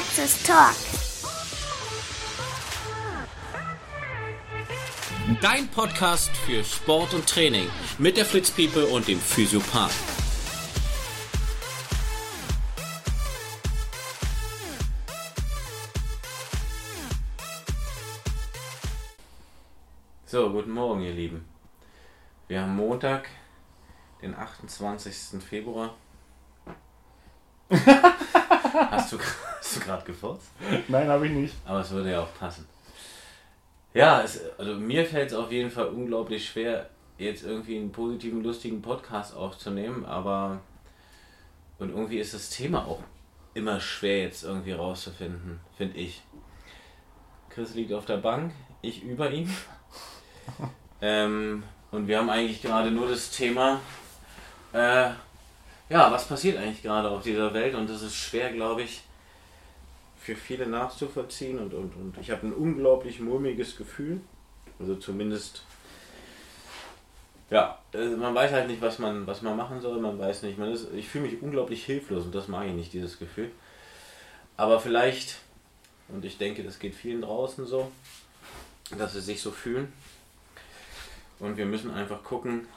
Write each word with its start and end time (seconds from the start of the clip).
Praxis 0.00 0.42
Talk. 0.44 0.74
Dein 5.42 5.68
Podcast 5.68 6.30
für 6.38 6.64
Sport 6.64 7.12
und 7.12 7.28
Training 7.28 7.68
mit 7.98 8.16
der 8.16 8.24
Fritz 8.24 8.50
People 8.50 8.86
und 8.86 9.08
dem 9.08 9.20
Physiopath. 9.20 9.92
So, 20.24 20.50
guten 20.50 20.70
Morgen, 20.70 21.02
ihr 21.02 21.12
Lieben. 21.12 21.46
Wir 22.48 22.62
haben 22.62 22.74
Montag, 22.74 23.28
den 24.22 24.34
28. 24.34 25.42
Februar. 25.42 25.94
hast 28.90 29.12
du, 29.12 29.18
hast 29.70 29.76
du 29.76 29.86
gerade 29.86 30.04
gefurzt? 30.04 30.50
Nein, 30.88 31.08
habe 31.08 31.26
ich 31.26 31.32
nicht. 31.32 31.54
Aber 31.64 31.80
es 31.80 31.90
würde 31.90 32.10
ja 32.10 32.22
auch 32.22 32.34
passen. 32.38 32.66
Ja, 33.94 34.20
es, 34.22 34.40
also 34.58 34.74
mir 34.74 35.06
fällt 35.06 35.30
es 35.30 35.36
auf 35.36 35.52
jeden 35.52 35.70
Fall 35.70 35.86
unglaublich 35.86 36.48
schwer, 36.48 36.90
jetzt 37.18 37.44
irgendwie 37.44 37.76
einen 37.76 37.92
positiven, 37.92 38.42
lustigen 38.42 38.82
Podcast 38.82 39.36
aufzunehmen, 39.36 40.04
aber 40.04 40.60
und 41.78 41.90
irgendwie 41.90 42.18
ist 42.18 42.34
das 42.34 42.50
Thema 42.50 42.84
auch 42.84 43.00
immer 43.54 43.80
schwer 43.80 44.22
jetzt 44.22 44.42
irgendwie 44.42 44.72
rauszufinden, 44.72 45.60
finde 45.76 45.98
ich. 45.98 46.22
Chris 47.48 47.74
liegt 47.74 47.92
auf 47.92 48.06
der 48.06 48.16
Bank, 48.16 48.52
ich 48.82 49.04
über 49.04 49.30
ihm. 49.30 49.54
ähm, 51.00 51.62
und 51.92 52.08
wir 52.08 52.18
haben 52.18 52.30
eigentlich 52.30 52.60
gerade 52.60 52.90
nur 52.90 53.08
das 53.08 53.30
Thema, 53.30 53.80
äh, 54.72 55.10
ja, 55.88 56.10
was 56.10 56.26
passiert 56.26 56.58
eigentlich 56.58 56.82
gerade 56.82 57.08
auf 57.08 57.22
dieser 57.22 57.54
Welt 57.54 57.76
und 57.76 57.88
das 57.88 58.02
ist 58.02 58.16
schwer, 58.16 58.52
glaube 58.52 58.82
ich, 58.82 59.02
für 60.20 60.36
viele 60.36 60.66
nachzuvollziehen 60.66 61.58
und, 61.58 61.72
und, 61.72 61.96
und 61.96 62.18
ich 62.20 62.30
habe 62.30 62.46
ein 62.46 62.52
unglaublich 62.52 63.20
mulmiges 63.20 63.76
Gefühl. 63.76 64.20
Also 64.78 64.94
zumindest, 64.96 65.62
ja, 67.50 67.78
also 67.92 68.16
man 68.16 68.34
weiß 68.34 68.52
halt 68.52 68.68
nicht, 68.68 68.82
was 68.82 68.98
man, 68.98 69.26
was 69.26 69.40
man 69.40 69.56
machen 69.56 69.80
soll, 69.80 69.98
man 69.98 70.18
weiß 70.18 70.42
nicht, 70.42 70.58
man 70.58 70.72
ist, 70.72 70.88
ich 70.94 71.08
fühle 71.08 71.24
mich 71.24 71.42
unglaublich 71.42 71.84
hilflos 71.84 72.24
und 72.24 72.34
das 72.34 72.48
mag 72.48 72.66
ich 72.66 72.74
nicht, 72.74 72.92
dieses 72.92 73.18
Gefühl. 73.18 73.50
Aber 74.58 74.78
vielleicht, 74.78 75.36
und 76.08 76.24
ich 76.24 76.36
denke, 76.36 76.62
das 76.62 76.78
geht 76.78 76.94
vielen 76.94 77.22
draußen 77.22 77.66
so, 77.66 77.90
dass 78.98 79.14
sie 79.14 79.22
sich 79.22 79.40
so 79.40 79.50
fühlen. 79.50 79.90
Und 81.38 81.56
wir 81.56 81.64
müssen 81.64 81.90
einfach 81.90 82.22
gucken, 82.22 82.68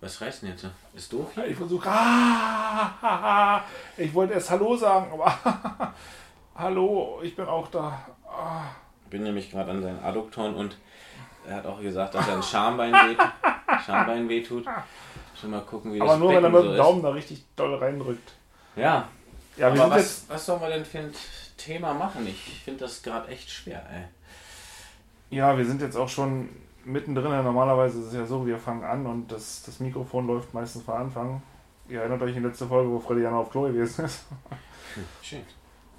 was 0.00 0.20
reißt 0.20 0.42
denn 0.42 0.50
jetzt? 0.50 0.66
Ist 0.94 1.12
doof 1.12 1.30
hier? 1.34 1.46
Ich 1.46 1.56
versuche. 1.56 1.88
Ah, 1.88 3.64
ich 3.96 4.14
wollte 4.14 4.34
erst 4.34 4.50
Hallo 4.50 4.76
sagen, 4.76 5.10
aber 5.10 5.94
Hallo, 6.58 7.20
ich 7.22 7.36
bin 7.36 7.46
auch 7.46 7.68
da. 7.68 8.06
Ah. 8.26 8.62
Ich 9.04 9.10
bin 9.10 9.22
nämlich 9.22 9.50
gerade 9.50 9.70
an 9.70 9.82
seinen 9.82 10.02
Adduktoren 10.02 10.54
und 10.54 10.78
er 11.46 11.56
hat 11.56 11.66
auch 11.66 11.80
gesagt, 11.80 12.14
dass 12.14 12.26
er 12.26 12.36
ein 12.36 12.42
Schambein 12.42 12.92
wehtut. 12.92 13.28
Schambein 13.84 14.28
wehtut. 14.28 14.64
Schon 15.38 15.50
mal 15.50 15.60
gucken, 15.60 15.92
wie 15.92 16.00
aber 16.00 16.12
das 16.12 16.18
nur, 16.18 16.28
wenn 16.30 16.44
er 16.44 16.50
Becken 16.50 16.54
mit 16.54 16.64
dem 16.64 16.76
so 16.76 16.82
Daumen 16.82 17.02
da 17.02 17.10
richtig 17.10 17.44
doll 17.56 17.74
reindrückt. 17.74 18.32
Ja. 18.74 19.06
Ja, 19.58 19.74
wir 19.74 19.82
aber 19.82 19.96
was, 19.96 20.02
jetzt. 20.02 20.30
was 20.30 20.46
soll 20.46 20.58
man 20.58 20.70
denn 20.70 20.84
für 20.84 20.98
ein 20.98 21.14
Thema 21.58 21.92
machen? 21.92 22.26
Ich 22.26 22.62
finde 22.64 22.80
das 22.80 23.02
gerade 23.02 23.28
echt 23.28 23.50
schwer, 23.50 23.84
ey. 23.92 25.36
Ja, 25.36 25.58
wir 25.58 25.66
sind 25.66 25.82
jetzt 25.82 25.96
auch 25.96 26.08
schon 26.08 26.48
mittendrin. 26.84 27.32
Normalerweise 27.44 28.00
ist 28.00 28.06
es 28.06 28.14
ja 28.14 28.24
so, 28.24 28.46
wir 28.46 28.58
fangen 28.58 28.84
an 28.84 29.04
und 29.04 29.30
das, 29.30 29.62
das 29.64 29.78
Mikrofon 29.80 30.26
läuft 30.26 30.54
meistens 30.54 30.84
von 30.84 30.94
Anfang. 30.94 31.42
Ihr 31.88 32.00
erinnert 32.00 32.22
euch 32.22 32.34
an 32.34 32.42
die 32.42 32.48
letzte 32.48 32.66
Folge, 32.66 32.90
wo 32.90 32.98
Freddy 32.98 33.22
Jana 33.22 33.36
auf 33.36 33.50
Klo 33.50 33.62
gewesen 33.62 34.06
ist. 34.06 34.24
Schön. 35.22 35.42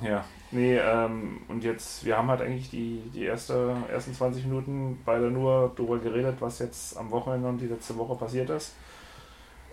Ja, 0.02 0.24
nee, 0.52 0.78
ähm, 0.78 1.42
und 1.48 1.64
jetzt, 1.64 2.06
wir 2.06 2.18
haben 2.18 2.30
halt 2.30 2.42
eigentlich 2.42 2.70
die, 2.70 3.02
die 3.14 3.24
erste, 3.24 3.76
ersten 3.92 4.14
20 4.14 4.46
Minuten 4.46 5.02
beide 5.06 5.32
nur 5.32 5.72
darüber 5.76 5.98
geredet, 5.98 6.36
was 6.40 6.60
jetzt 6.60 6.96
am 6.98 7.10
Wochenende 7.10 7.48
und 7.48 7.58
die 7.60 7.68
letzte 7.68 7.98
Woche 7.98 8.16
passiert 8.16 8.50
ist. 8.50 8.76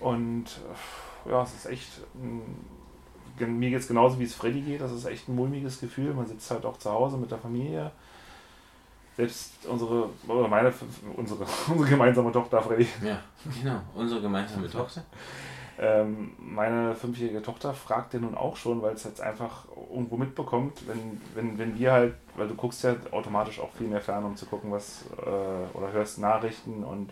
Und 0.01 0.47
äh, 1.27 1.31
ja, 1.31 1.43
es 1.43 1.55
ist 1.55 1.67
echt, 1.67 1.89
ein, 2.15 3.59
mir 3.59 3.71
geht 3.71 3.81
es 3.81 3.89
genauso 3.89 4.19
wie 4.19 4.25
es 4.25 4.35
Freddy 4.35 4.61
geht, 4.63 4.81
das 4.81 4.93
ist 4.93 5.05
echt 5.05 5.29
ein 5.29 5.35
mulmiges 5.35 5.81
Gefühl. 5.81 6.15
Man 6.15 6.27
sitzt 6.27 6.51
halt 6.51 6.65
auch 6.65 6.79
zu 6.79 6.91
Hause 6.91 7.19
mit 7.19 7.31
der 7.31 7.39
Familie. 7.39 7.91
Selbst 9.17 9.53
unsere, 9.69 10.09
oder 10.27 10.49
meine, 10.49 10.73
unsere, 11.17 11.45
unsere 11.69 11.89
gemeinsame 11.89 12.33
Tochter 12.33 12.63
Freddy, 12.63 12.87
Ja, 13.05 13.21
genau. 13.61 13.81
Unsere 13.95 14.23
gemeinsame 14.23 14.69
Tochter. 14.69 15.05
Ähm, 15.77 16.33
meine 16.39 16.95
fünfjährige 16.95 17.43
Tochter 17.43 17.75
fragt 17.75 18.15
ja 18.15 18.21
nun 18.21 18.37
auch 18.37 18.57
schon, 18.57 18.81
weil 18.81 18.95
es 18.95 19.05
jetzt 19.05 19.21
einfach 19.21 19.65
irgendwo 19.91 20.17
mitbekommt, 20.17 20.87
wenn, 20.87 21.21
wenn, 21.35 21.59
wenn 21.59 21.79
wir 21.79 21.93
halt, 21.93 22.15
weil 22.37 22.47
du 22.47 22.55
guckst 22.55 22.85
ja 22.85 22.95
automatisch 23.11 23.59
auch 23.59 23.73
viel 23.73 23.89
mehr 23.89 24.01
fern, 24.01 24.25
um 24.25 24.37
zu 24.37 24.47
gucken, 24.47 24.71
was, 24.71 25.05
äh, 25.19 25.77
oder 25.77 25.91
hörst 25.93 26.19
Nachrichten 26.19 26.85
und 26.85 27.11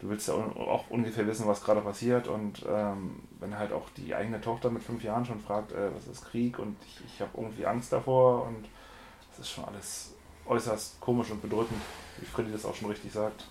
du 0.00 0.08
willst 0.08 0.28
ja 0.28 0.34
auch 0.34 0.88
ungefähr 0.88 1.26
wissen, 1.26 1.46
was 1.46 1.62
gerade 1.62 1.82
passiert 1.82 2.26
und 2.26 2.64
ähm, 2.66 3.22
wenn 3.38 3.58
halt 3.58 3.72
auch 3.72 3.90
die 3.96 4.14
eigene 4.14 4.40
Tochter 4.40 4.70
mit 4.70 4.82
fünf 4.82 5.02
Jahren 5.04 5.26
schon 5.26 5.40
fragt, 5.40 5.72
äh, 5.72 5.94
was 5.94 6.06
ist 6.06 6.24
Krieg 6.26 6.58
und 6.58 6.76
ich, 6.86 7.00
ich 7.06 7.20
habe 7.20 7.32
irgendwie 7.34 7.66
Angst 7.66 7.92
davor 7.92 8.46
und 8.46 8.66
das 9.30 9.40
ist 9.40 9.50
schon 9.50 9.64
alles 9.64 10.14
äußerst 10.46 11.00
komisch 11.00 11.30
und 11.30 11.42
bedrückend, 11.42 11.80
wie 12.18 12.26
Freddy 12.26 12.52
das 12.52 12.64
auch 12.64 12.74
schon 12.74 12.88
richtig 12.88 13.12
sagt. 13.12 13.44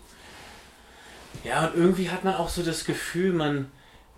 Ja, 1.44 1.68
und 1.68 1.76
irgendwie 1.76 2.10
hat 2.10 2.24
man 2.24 2.36
auch 2.36 2.50
so 2.50 2.64
das 2.64 2.86
Gefühl, 2.86 3.34
man, 3.34 3.72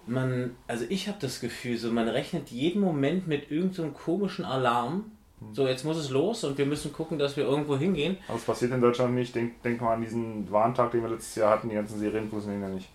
man, 0.07 0.55
also 0.67 0.85
ich 0.89 1.07
habe 1.07 1.17
das 1.19 1.39
Gefühl, 1.39 1.77
so 1.77 1.91
man 1.91 2.07
rechnet 2.07 2.49
jeden 2.49 2.81
Moment 2.81 3.27
mit 3.27 3.51
irgendeinem 3.51 3.91
so 3.91 3.97
komischen 3.97 4.45
Alarm. 4.45 5.11
So, 5.51 5.67
jetzt 5.67 5.83
muss 5.83 5.97
es 5.97 6.09
los 6.09 6.43
und 6.43 6.57
wir 6.57 6.65
müssen 6.65 6.91
gucken, 6.91 7.19
dass 7.19 7.37
wir 7.37 7.43
irgendwo 7.43 7.77
hingehen. 7.77 8.17
Aber 8.27 8.37
es 8.37 8.43
passiert 8.43 8.71
in 8.71 8.81
Deutschland 8.81 9.13
nicht. 9.13 9.35
Denk, 9.35 9.61
denk 9.61 9.81
mal 9.81 9.93
an 9.93 10.01
diesen 10.01 10.49
Warntag, 10.51 10.91
den 10.91 11.03
wir 11.03 11.09
letztes 11.09 11.35
Jahr 11.35 11.51
hatten. 11.51 11.69
Die 11.69 11.75
ganzen 11.75 11.99
Serien 11.99 12.29
funktionieren 12.29 12.61
ja 12.61 12.69
nicht. 12.69 12.89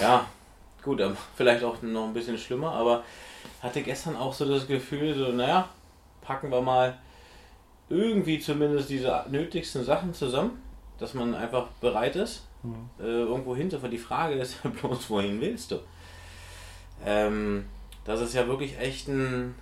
Ja, 0.00 0.26
gut, 0.82 1.02
vielleicht 1.36 1.62
auch 1.62 1.80
noch 1.82 2.06
ein 2.06 2.14
bisschen 2.14 2.38
schlimmer, 2.38 2.72
aber 2.72 3.04
hatte 3.62 3.82
gestern 3.82 4.16
auch 4.16 4.32
so 4.32 4.48
das 4.48 4.66
Gefühl, 4.66 5.14
so, 5.14 5.32
naja, 5.32 5.68
packen 6.22 6.50
wir 6.50 6.60
mal 6.60 6.96
irgendwie 7.88 8.38
zumindest 8.38 8.88
diese 8.88 9.24
nötigsten 9.30 9.84
Sachen 9.84 10.14
zusammen, 10.14 10.62
dass 10.98 11.14
man 11.14 11.34
einfach 11.34 11.66
bereit 11.80 12.16
ist, 12.16 12.46
äh, 13.00 13.04
irgendwo 13.04 13.54
hinzufahren. 13.56 13.90
Die 13.90 13.98
Frage 13.98 14.34
ist 14.34 14.58
ja 14.64 14.70
bloß, 14.70 15.10
wohin 15.10 15.40
willst 15.40 15.72
du? 15.72 15.80
Ähm, 17.04 17.66
das 18.04 18.20
ist 18.20 18.34
ja 18.34 18.46
wirklich 18.46 18.78
echt 18.78 19.08
ein, 19.08 19.54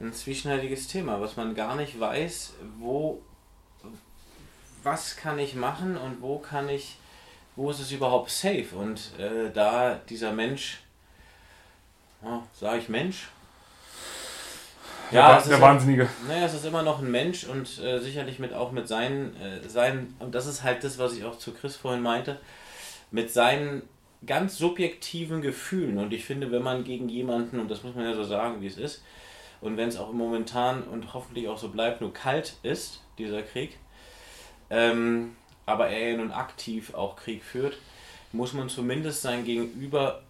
ein 0.00 0.12
zwieschneidiges 0.12 0.88
Thema, 0.88 1.20
was 1.20 1.36
man 1.36 1.54
gar 1.54 1.76
nicht 1.76 1.98
weiß, 1.98 2.54
wo, 2.78 3.22
was 4.82 5.16
kann 5.16 5.38
ich 5.38 5.54
machen 5.54 5.96
und 5.96 6.20
wo 6.20 6.38
kann 6.38 6.68
ich, 6.68 6.96
wo 7.56 7.70
ist 7.70 7.80
es 7.80 7.92
überhaupt 7.92 8.30
safe? 8.30 8.74
Und 8.74 9.18
äh, 9.18 9.50
da 9.52 9.94
dieser 10.08 10.32
Mensch, 10.32 10.80
ja, 12.22 12.42
sage 12.58 12.78
ich 12.78 12.88
Mensch? 12.88 13.28
der, 15.12 15.22
Wa- 15.22 15.36
es 15.38 15.44
der 15.44 15.54
ist 15.56 15.60
Wahnsinnige. 15.62 16.08
naja, 16.26 16.46
es 16.46 16.54
ist 16.54 16.64
immer 16.64 16.82
noch 16.82 17.00
ein 17.00 17.10
Mensch 17.10 17.44
und 17.44 17.78
äh, 17.78 17.98
sicherlich 18.00 18.38
mit 18.38 18.54
auch 18.54 18.72
mit 18.72 18.88
seinen, 18.88 19.36
äh, 19.36 19.68
seinen, 19.68 20.16
und 20.18 20.34
das 20.34 20.46
ist 20.46 20.62
halt 20.62 20.82
das, 20.84 20.98
was 20.98 21.12
ich 21.14 21.24
auch 21.24 21.38
zu 21.38 21.52
Chris 21.52 21.76
vorhin 21.76 22.02
meinte, 22.02 22.40
mit 23.10 23.30
seinen 23.30 23.82
ganz 24.26 24.58
subjektiven 24.58 25.42
Gefühlen. 25.42 25.98
Und 25.98 26.12
ich 26.12 26.24
finde, 26.24 26.50
wenn 26.52 26.62
man 26.62 26.84
gegen 26.84 27.08
jemanden, 27.08 27.58
und 27.58 27.70
das 27.70 27.82
muss 27.82 27.94
man 27.94 28.04
ja 28.04 28.14
so 28.14 28.24
sagen, 28.24 28.60
wie 28.60 28.66
es 28.66 28.78
ist, 28.78 29.02
und 29.60 29.76
wenn 29.76 29.88
es 29.88 29.96
auch 29.96 30.12
momentan 30.12 30.82
und 30.82 31.14
hoffentlich 31.14 31.48
auch 31.48 31.58
so 31.58 31.68
bleibt, 31.68 32.00
nur 32.00 32.12
kalt 32.12 32.56
ist, 32.62 33.00
dieser 33.18 33.42
Krieg, 33.42 33.78
ähm, 34.70 35.36
aber 35.66 35.88
er 35.88 36.10
ja 36.10 36.16
nun 36.16 36.32
aktiv 36.32 36.94
auch 36.94 37.16
Krieg 37.16 37.44
führt, 37.44 37.78
muss 38.32 38.52
man 38.52 38.68
zumindest 38.68 39.22
sein 39.22 39.44
Gegenüber 39.44 40.22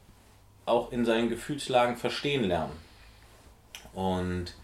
auch 0.67 0.93
in 0.93 1.05
seinen 1.05 1.29
Gefühlslagen 1.29 1.97
verstehen 1.97 2.45
lernen. 2.45 2.73
Und 3.95 4.55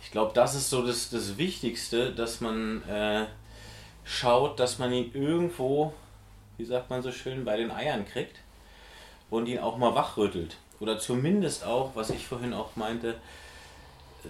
ich 0.00 0.10
glaube, 0.10 0.32
das 0.34 0.54
ist 0.54 0.70
so 0.70 0.86
das, 0.86 1.10
das 1.10 1.36
Wichtigste, 1.36 2.12
dass 2.12 2.40
man 2.40 2.82
äh, 2.88 3.26
schaut, 4.04 4.58
dass 4.58 4.78
man 4.78 4.92
ihn 4.92 5.10
irgendwo, 5.14 5.92
wie 6.56 6.64
sagt 6.64 6.90
man 6.90 7.02
so 7.02 7.12
schön, 7.12 7.44
bei 7.44 7.56
den 7.56 7.70
Eiern 7.70 8.06
kriegt 8.06 8.41
und 9.32 9.46
ihn 9.46 9.58
auch 9.58 9.78
mal 9.78 9.94
wachrüttelt. 9.94 10.58
Oder 10.78 10.98
zumindest 10.98 11.64
auch, 11.64 11.92
was 11.94 12.10
ich 12.10 12.26
vorhin 12.26 12.52
auch 12.52 12.76
meinte, 12.76 13.14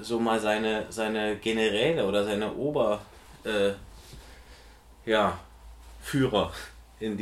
so 0.00 0.20
mal 0.20 0.38
seine, 0.38 0.86
seine 0.90 1.36
Generäle 1.36 2.06
oder 2.06 2.24
seine 2.24 2.54
Ober, 2.54 3.02
äh, 3.44 3.72
ja, 5.04 5.38
in, 7.00 7.18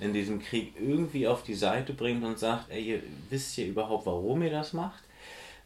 in 0.00 0.12
diesem 0.14 0.40
Krieg 0.40 0.74
irgendwie 0.80 1.28
auf 1.28 1.42
die 1.42 1.54
Seite 1.54 1.92
bringt 1.92 2.24
und 2.24 2.38
sagt, 2.38 2.70
ey, 2.70 2.82
ihr 2.82 3.02
wisst 3.28 3.58
ihr 3.58 3.66
überhaupt, 3.66 4.06
warum 4.06 4.42
ihr 4.42 4.50
das 4.50 4.72
macht? 4.72 5.02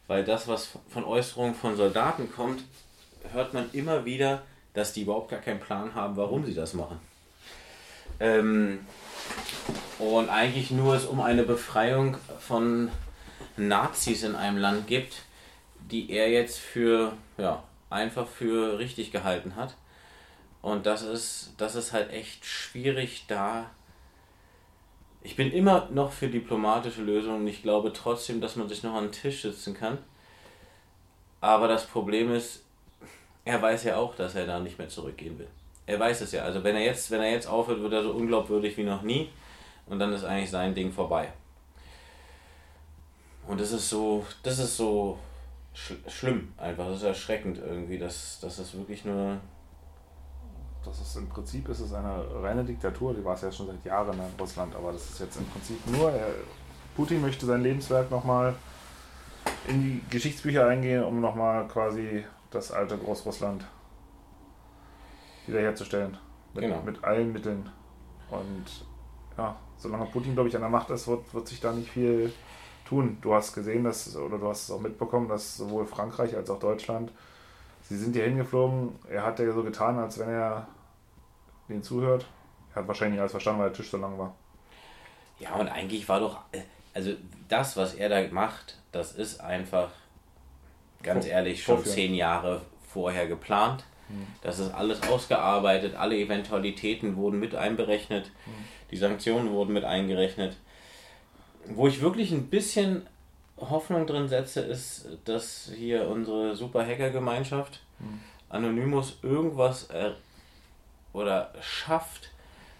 Weil 0.07 0.25
das, 0.25 0.49
was 0.49 0.71
von 0.89 1.05
Äußerungen 1.05 1.55
von 1.55 1.77
Soldaten 1.77 2.29
kommt, 2.33 2.63
hört 3.31 3.53
man 3.53 3.69
immer 3.71 4.03
wieder, 4.03 4.43
dass 4.73 4.91
die 4.91 5.03
überhaupt 5.03 5.29
gar 5.29 5.39
keinen 5.39 5.61
Plan 5.61 5.95
haben, 5.95 6.17
warum 6.17 6.45
sie 6.45 6.53
das 6.53 6.73
machen. 6.73 6.99
Ähm, 8.19 8.85
und 9.99 10.29
eigentlich 10.29 10.71
nur 10.71 10.95
es 10.95 11.05
um 11.05 11.21
eine 11.21 11.43
Befreiung 11.43 12.17
von 12.39 12.89
Nazis 13.57 14.23
in 14.23 14.35
einem 14.35 14.57
Land 14.57 14.87
gibt, 14.87 15.23
die 15.91 16.11
er 16.11 16.29
jetzt 16.29 16.59
für, 16.59 17.13
ja, 17.37 17.63
einfach 17.89 18.27
für 18.27 18.79
richtig 18.79 19.11
gehalten 19.11 19.55
hat. 19.55 19.75
Und 20.61 20.85
das 20.85 21.03
ist, 21.03 21.53
das 21.57 21.75
ist 21.75 21.93
halt 21.93 22.11
echt 22.11 22.45
schwierig 22.45 23.25
da. 23.27 23.69
Ich 25.21 25.35
bin 25.35 25.51
immer 25.51 25.89
noch 25.91 26.11
für 26.11 26.27
diplomatische 26.27 27.01
Lösungen 27.01 27.47
ich 27.47 27.61
glaube 27.61 27.93
trotzdem, 27.93 28.41
dass 28.41 28.55
man 28.55 28.67
sich 28.67 28.83
noch 28.83 28.95
an 28.95 29.05
den 29.05 29.11
Tisch 29.11 29.41
sitzen 29.41 29.73
kann. 29.73 29.97
Aber 31.41 31.67
das 31.67 31.85
Problem 31.85 32.33
ist, 32.33 32.63
er 33.45 33.61
weiß 33.61 33.83
ja 33.83 33.97
auch, 33.97 34.15
dass 34.15 34.35
er 34.35 34.47
da 34.47 34.59
nicht 34.59 34.77
mehr 34.77 34.89
zurückgehen 34.89 35.37
will. 35.37 35.49
Er 35.85 35.99
weiß 35.99 36.21
es 36.21 36.31
ja. 36.31 36.43
Also 36.43 36.63
wenn 36.63 36.75
er 36.75 36.83
jetzt, 36.83 37.11
wenn 37.11 37.21
er 37.21 37.31
jetzt 37.31 37.47
aufhört, 37.47 37.81
wird 37.81 37.93
er 37.93 38.03
so 38.03 38.11
unglaubwürdig 38.11 38.77
wie 38.77 38.83
noch 38.83 39.01
nie. 39.01 39.29
Und 39.85 39.99
dann 39.99 40.13
ist 40.13 40.23
eigentlich 40.23 40.49
sein 40.49 40.73
Ding 40.73 40.91
vorbei. 40.91 41.29
Und 43.47 43.59
das 43.59 43.71
ist 43.71 43.89
so, 43.89 44.25
das 44.43 44.59
ist 44.59 44.77
so 44.77 45.19
sch 45.73 45.93
schlimm 46.07 46.53
einfach. 46.57 46.87
Das 46.87 46.97
ist 46.97 47.03
erschreckend 47.03 47.57
irgendwie, 47.57 47.97
dass, 47.97 48.39
dass 48.39 48.59
es 48.59 48.73
wirklich 48.73 49.03
nur. 49.03 49.37
Das 50.85 50.99
ist 50.99 51.15
im 51.15 51.29
Prinzip 51.29 51.69
ist 51.69 51.79
es 51.79 51.93
eine 51.93 52.25
reine 52.41 52.63
Diktatur, 52.63 53.13
die 53.13 53.23
war 53.23 53.35
es 53.35 53.41
ja 53.41 53.49
schon 53.49 53.67
seit 53.67 53.85
Jahren 53.85 54.19
in 54.19 54.39
Russland, 54.39 54.75
aber 54.75 54.91
das 54.91 55.11
ist 55.11 55.19
jetzt 55.21 55.37
im 55.37 55.45
Prinzip 55.45 55.77
nur, 55.87 56.11
er, 56.11 56.27
Putin 56.93 57.21
möchte 57.21 57.45
sein 57.45 57.63
Lebenswerk 57.63 58.11
nochmal 58.11 58.53
in 59.69 59.81
die 59.81 60.01
Geschichtsbücher 60.09 60.67
eingehen, 60.67 61.05
um 61.05 61.21
nochmal 61.21 61.69
quasi 61.69 62.25
das 62.51 62.73
alte 62.73 62.97
Großrussland 62.97 63.63
wiederherzustellen. 65.47 66.17
Mit, 66.53 66.63
genau. 66.63 66.81
mit 66.83 67.03
allen 67.03 67.33
Mitteln. 67.33 67.69
Und 68.29 68.65
ja, 69.37 69.55
solange 69.77 70.05
Putin, 70.05 70.33
glaube 70.33 70.49
ich, 70.49 70.55
an 70.55 70.61
der 70.61 70.69
Macht 70.69 70.89
ist, 70.89 71.07
wird, 71.07 71.33
wird 71.33 71.47
sich 71.47 71.59
da 71.59 71.71
nicht 71.71 71.89
viel 71.89 72.31
tun. 72.85 73.17
Du 73.21 73.33
hast 73.33 73.53
gesehen, 73.53 73.83
dass, 73.83 74.15
oder 74.15 74.37
du 74.37 74.47
hast 74.47 74.63
es 74.63 74.71
auch 74.71 74.79
mitbekommen, 74.79 75.27
dass 75.27 75.57
sowohl 75.57 75.85
Frankreich 75.85 76.35
als 76.35 76.49
auch 76.49 76.59
Deutschland, 76.59 77.11
sie 77.81 77.97
sind 77.97 78.15
hier 78.15 78.25
hingeflogen. 78.25 78.95
Er 79.09 79.25
hat 79.25 79.39
ja 79.39 79.51
so 79.51 79.63
getan, 79.63 79.97
als 79.97 80.19
wenn 80.19 80.29
er 80.29 80.67
denen 81.69 81.83
zuhört. 81.83 82.25
Er 82.71 82.81
hat 82.81 82.87
wahrscheinlich 82.87 83.13
nicht 83.13 83.21
alles 83.21 83.31
verstanden, 83.31 83.61
weil 83.61 83.69
der 83.69 83.77
Tisch 83.77 83.89
so 83.89 83.97
lang 83.97 84.17
war. 84.17 84.35
Ja, 85.39 85.55
und 85.55 85.67
eigentlich 85.67 86.07
war 86.07 86.19
doch, 86.19 86.39
also 86.93 87.13
das, 87.49 87.75
was 87.75 87.95
er 87.95 88.09
da 88.09 88.21
macht, 88.31 88.79
das 88.91 89.13
ist 89.13 89.41
einfach, 89.41 89.89
ganz 91.01 91.25
Vor, 91.25 91.33
ehrlich, 91.33 91.63
schon 91.63 91.75
vorführen. 91.77 91.95
zehn 91.95 92.13
Jahre 92.13 92.61
vorher 92.87 93.27
geplant. 93.27 93.83
Das 94.41 94.59
ist 94.59 94.73
alles 94.73 95.01
ausgearbeitet, 95.03 95.95
alle 95.95 96.17
Eventualitäten 96.17 97.15
wurden 97.15 97.39
mit 97.39 97.55
einberechnet, 97.55 98.31
die 98.91 98.97
Sanktionen 98.97 99.51
wurden 99.51 99.73
mit 99.73 99.85
eingerechnet. 99.85 100.57
Wo 101.65 101.87
ich 101.87 102.01
wirklich 102.01 102.31
ein 102.31 102.47
bisschen 102.47 103.07
Hoffnung 103.57 104.05
drin 104.05 104.27
setze, 104.27 104.61
ist, 104.61 105.07
dass 105.25 105.71
hier 105.75 106.07
unsere 106.07 106.55
super 106.55 106.85
Hacker-Gemeinschaft. 106.85 107.79
Anonymous 108.49 109.17
irgendwas 109.23 109.89
äh, 109.89 110.11
oder 111.13 111.53
schafft, 111.61 112.29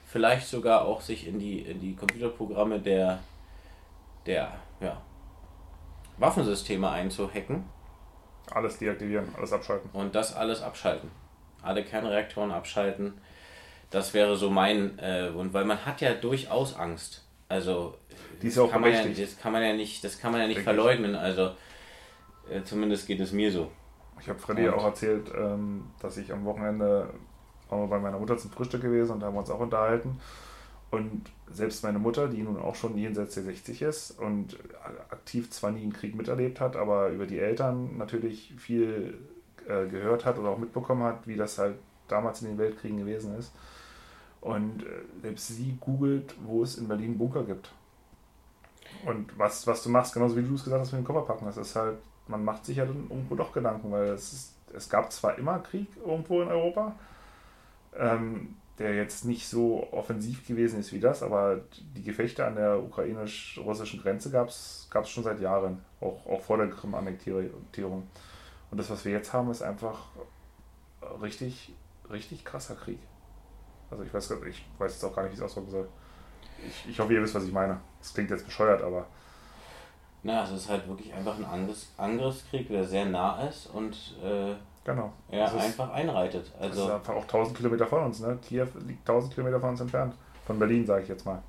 vielleicht 0.07 0.47
sogar 0.47 0.85
auch 0.85 1.01
sich 1.01 1.27
in 1.27 1.39
die, 1.39 1.59
in 1.59 1.79
die 1.79 1.95
Computerprogramme 1.95 2.79
der, 2.79 3.19
der 4.25 4.53
ja, 4.79 5.01
Waffensysteme 6.17 6.89
einzuhacken. 6.89 7.63
Alles 8.51 8.77
deaktivieren, 8.77 9.27
alles 9.37 9.53
abschalten. 9.53 9.89
Und 9.93 10.15
das 10.15 10.35
alles 10.35 10.61
abschalten. 10.61 11.09
Alle 11.61 11.83
Kernreaktoren 11.83 12.51
abschalten. 12.51 13.13
Das 13.89 14.13
wäre 14.13 14.35
so 14.35 14.49
mein 14.49 14.97
äh, 14.99 15.29
und 15.29 15.53
weil 15.53 15.65
man 15.65 15.85
hat 15.85 16.01
ja 16.01 16.13
durchaus 16.13 16.75
Angst. 16.75 17.23
Also 17.47 17.97
die 18.41 18.47
ist 18.47 18.57
auch 18.57 18.71
kann 18.71 18.81
man 18.81 18.91
ja, 18.91 19.03
das 19.05 19.37
kann 19.37 19.51
man 19.51 19.61
ja 19.61 19.73
nicht, 19.73 20.03
das 20.03 20.19
kann 20.19 20.31
man 20.31 20.41
ja 20.41 20.47
nicht 20.47 20.61
verleugnen. 20.61 21.15
Also 21.15 21.51
äh, 22.49 22.63
zumindest 22.63 23.07
geht 23.07 23.19
es 23.19 23.31
mir 23.31 23.51
so. 23.51 23.71
Ich 24.19 24.27
habe 24.27 24.39
Freddy 24.39 24.67
und? 24.67 24.73
auch 24.73 24.85
erzählt, 24.85 25.31
ähm, 25.35 25.91
dass 26.01 26.17
ich 26.17 26.31
am 26.33 26.45
Wochenende 26.45 27.13
waren 27.69 27.81
wir 27.81 27.87
bei 27.87 27.99
meiner 27.99 28.19
Mutter 28.19 28.37
zum 28.37 28.51
Frühstück 28.51 28.81
gewesen 28.81 29.13
und 29.13 29.19
da 29.19 29.27
haben 29.27 29.35
wir 29.35 29.39
uns 29.39 29.49
auch 29.49 29.59
unterhalten. 29.59 30.19
Und 30.93 31.23
selbst 31.49 31.83
meine 31.83 31.97
Mutter, 31.97 32.27
die 32.27 32.43
nun 32.43 32.55
auch 32.59 32.75
schon 32.75 32.95
jenseits 32.95 33.33
der 33.33 33.41
60 33.41 33.81
ist 33.81 34.11
und 34.11 34.59
aktiv 35.09 35.49
zwar 35.49 35.71
nie 35.71 35.81
einen 35.81 35.91
Krieg 35.91 36.13
miterlebt 36.13 36.59
hat, 36.59 36.75
aber 36.75 37.09
über 37.09 37.25
die 37.25 37.39
Eltern 37.39 37.97
natürlich 37.97 38.53
viel 38.59 39.17
äh, 39.67 39.87
gehört 39.87 40.23
hat 40.23 40.37
oder 40.37 40.49
auch 40.49 40.59
mitbekommen 40.59 41.01
hat, 41.01 41.27
wie 41.27 41.35
das 41.35 41.57
halt 41.57 41.77
damals 42.07 42.43
in 42.43 42.49
den 42.49 42.57
Weltkriegen 42.59 42.99
gewesen 42.99 43.35
ist. 43.39 43.55
Und 44.39 44.83
äh, 44.83 44.89
selbst 45.23 45.47
sie 45.47 45.75
googelt, 45.81 46.35
wo 46.45 46.61
es 46.61 46.77
in 46.77 46.87
Berlin 46.87 47.17
Bunker 47.17 47.43
gibt. 47.43 47.71
Und 49.03 49.35
was, 49.35 49.65
was 49.65 49.81
du 49.81 49.89
machst, 49.89 50.13
genauso 50.13 50.37
wie 50.37 50.43
du 50.43 50.53
es 50.53 50.63
gesagt 50.63 50.81
hast 50.81 50.91
mit 50.91 51.01
dem 51.01 51.07
Koffer 51.07 51.25
packen, 51.25 51.45
das 51.45 51.57
ist 51.57 51.75
halt, 51.75 51.97
man 52.27 52.45
macht 52.45 52.67
sich 52.67 52.77
ja 52.77 52.85
dann 52.85 53.07
irgendwo 53.09 53.33
doch 53.33 53.51
Gedanken, 53.51 53.91
weil 53.91 54.09
es, 54.09 54.31
ist, 54.31 54.53
es 54.71 54.87
gab 54.87 55.11
zwar 55.11 55.39
immer 55.39 55.57
Krieg 55.57 55.87
irgendwo 56.05 56.43
in 56.43 56.49
Europa, 56.49 56.93
ähm, 57.97 58.57
der 58.79 58.95
jetzt 58.95 59.25
nicht 59.25 59.47
so 59.47 59.87
offensiv 59.91 60.47
gewesen 60.47 60.79
ist 60.79 60.91
wie 60.93 60.99
das, 60.99 61.21
aber 61.21 61.61
die 61.95 62.03
Gefechte 62.03 62.45
an 62.45 62.55
der 62.55 62.81
ukrainisch-russischen 62.81 64.01
Grenze 64.01 64.31
gab 64.31 64.47
es 64.49 64.89
schon 65.05 65.23
seit 65.23 65.39
Jahren, 65.39 65.83
auch, 66.01 66.25
auch 66.25 66.41
vor 66.41 66.57
der 66.57 66.69
Krim-Annektierung. 66.69 68.07
Und 68.71 68.77
das, 68.77 68.89
was 68.89 69.05
wir 69.05 69.11
jetzt 69.11 69.31
haben, 69.31 69.51
ist 69.51 69.61
einfach 69.61 70.07
richtig, 71.21 71.73
richtig 72.09 72.43
krasser 72.43 72.75
Krieg. 72.75 72.99
Also 73.91 74.03
ich 74.03 74.13
weiß, 74.13 74.31
ich 74.49 74.65
weiß 74.79 74.93
jetzt 74.93 75.03
auch 75.03 75.15
gar 75.15 75.23
nicht, 75.23 75.33
wie 75.33 75.37
es 75.37 75.43
ausdrücken 75.43 75.69
soll. 75.69 75.87
Ich, 76.67 76.89
ich 76.89 76.99
hoffe, 76.99 77.13
ihr 77.13 77.21
wisst, 77.21 77.35
was 77.35 77.43
ich 77.43 77.51
meine. 77.51 77.79
Das 77.99 78.13
klingt 78.13 78.31
jetzt 78.31 78.45
bescheuert, 78.45 78.81
aber. 78.81 79.05
Na, 80.23 80.43
es 80.43 80.51
ist 80.51 80.69
halt 80.69 80.87
wirklich 80.87 81.13
einfach 81.13 81.37
ein 81.37 81.45
Angriffs 81.45 81.91
Angriffskrieg, 81.97 82.69
der 82.69 82.85
sehr 82.85 83.05
nah 83.05 83.47
ist 83.47 83.67
und 83.67 84.15
äh, 84.23 84.55
Genau. 84.85 85.13
Ja, 85.31 85.45
das 85.45 85.55
einfach 85.55 85.89
ist, 85.89 85.93
einreitet. 85.93 86.51
Also 86.59 86.75
das 86.75 86.87
ist 86.87 86.95
einfach 86.95 87.15
auch 87.15 87.23
1000 87.23 87.57
Kilometer 87.57 87.87
von 87.87 88.03
uns. 88.03 88.19
Ne? 88.19 88.37
Kiew 88.47 88.67
liegt 88.85 89.07
1000 89.09 89.33
Kilometer 89.33 89.59
von 89.59 89.69
uns 89.69 89.81
entfernt. 89.81 90.13
Von 90.45 90.59
Berlin, 90.59 90.85
sage 90.85 91.03
ich 91.03 91.09
jetzt 91.09 91.25
mal. 91.25 91.41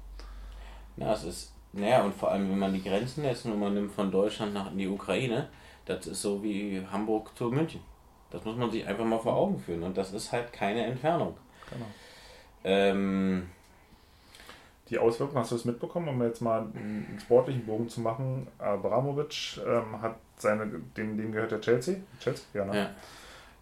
Ja, 0.97 1.13
es 1.13 1.25
ist, 1.25 1.53
naja, 1.73 2.05
und 2.05 2.15
vor 2.15 2.31
allem, 2.31 2.49
wenn 2.51 2.59
man 2.59 2.73
die 2.73 2.83
Grenzen 2.83 3.25
jetzt 3.25 3.45
nur 3.45 3.57
mal 3.57 3.71
nimmt 3.71 3.93
von 3.93 4.11
Deutschland 4.13 4.55
nach 4.55 4.71
in 4.71 4.79
die 4.79 4.89
Ukraine, 4.89 5.49
das 5.85 6.07
ist 6.07 6.23
so 6.23 6.43
wie 6.43 6.87
Hamburg 6.91 7.37
zu 7.37 7.51
München. 7.51 7.81
Das 8.31 8.45
muss 8.45 8.57
man 8.57 8.71
sich 8.71 8.87
einfach 8.87 9.05
mal 9.05 9.19
vor 9.19 9.35
Augen 9.35 9.59
führen. 9.59 9.83
Und 9.83 9.97
das 9.97 10.13
ist 10.13 10.31
halt 10.31 10.53
keine 10.53 10.85
Entfernung. 10.85 11.37
Genau. 11.71 11.87
Ähm, 12.63 13.49
die 14.91 14.99
Auswirkungen, 14.99 15.41
hast 15.41 15.51
du 15.51 15.57
es 15.57 15.65
mitbekommen, 15.65 16.09
um 16.09 16.23
jetzt 16.23 16.41
mal 16.41 16.61
einen 16.61 17.19
sportlichen 17.21 17.67
Bogen 17.67 17.89
zu 17.89 18.01
machen? 18.01 18.47
Abramovic 18.59 19.61
ähm, 19.67 20.01
hat 20.01 20.17
seine, 20.37 20.67
dem, 20.67 21.17
dem 21.17 21.33
gehört 21.33 21.51
der 21.51 21.61
Chelsea. 21.61 21.97
Chelsea, 22.21 22.45
ja, 22.55 22.65
ne? 22.65 22.77
Ja 22.77 22.91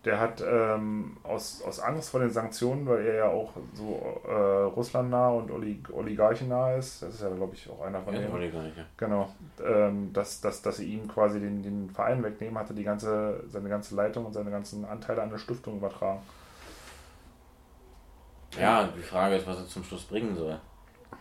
der 0.04 0.18
hat 0.18 0.42
ähm, 0.44 1.16
aus, 1.22 1.62
aus 1.62 1.78
Angst 1.78 2.10
vor 2.10 2.20
den 2.20 2.30
Sanktionen, 2.30 2.86
weil 2.86 3.06
er 3.06 3.14
ja 3.14 3.28
auch 3.28 3.52
so 3.72 4.20
äh, 4.26 4.64
russlandnah 4.64 5.30
und 5.30 5.50
Olig 5.50 5.88
oligarchennah 5.92 6.74
ist, 6.74 7.02
das 7.02 7.14
ist 7.14 7.22
ja, 7.22 7.28
glaube 7.28 7.54
ich, 7.54 7.70
auch 7.70 7.80
einer 7.82 8.00
von 8.00 8.12
ja, 8.14 8.20
denen. 8.20 8.32
Oligarch, 8.32 8.76
ja. 8.76 8.84
Genau, 8.96 9.32
ähm, 9.64 10.12
dass, 10.12 10.40
dass, 10.40 10.60
dass 10.60 10.78
sie 10.78 10.92
ihm 10.92 11.06
quasi 11.06 11.38
den, 11.38 11.62
den 11.62 11.88
Verein 11.90 12.22
wegnehmen, 12.24 12.58
hatte 12.58 12.74
die 12.74 12.82
ganze, 12.82 13.44
seine 13.46 13.68
ganze 13.68 13.94
Leitung 13.94 14.26
und 14.26 14.32
seine 14.32 14.50
ganzen 14.50 14.84
Anteile 14.84 15.22
an 15.22 15.30
der 15.30 15.38
Stiftung 15.38 15.76
übertragen. 15.76 16.20
Ja, 18.58 18.88
die 18.88 19.02
Frage 19.02 19.36
ist, 19.36 19.46
was 19.46 19.58
er 19.58 19.66
zum 19.66 19.84
Schluss 19.84 20.04
bringen 20.04 20.34
soll. 20.34 20.58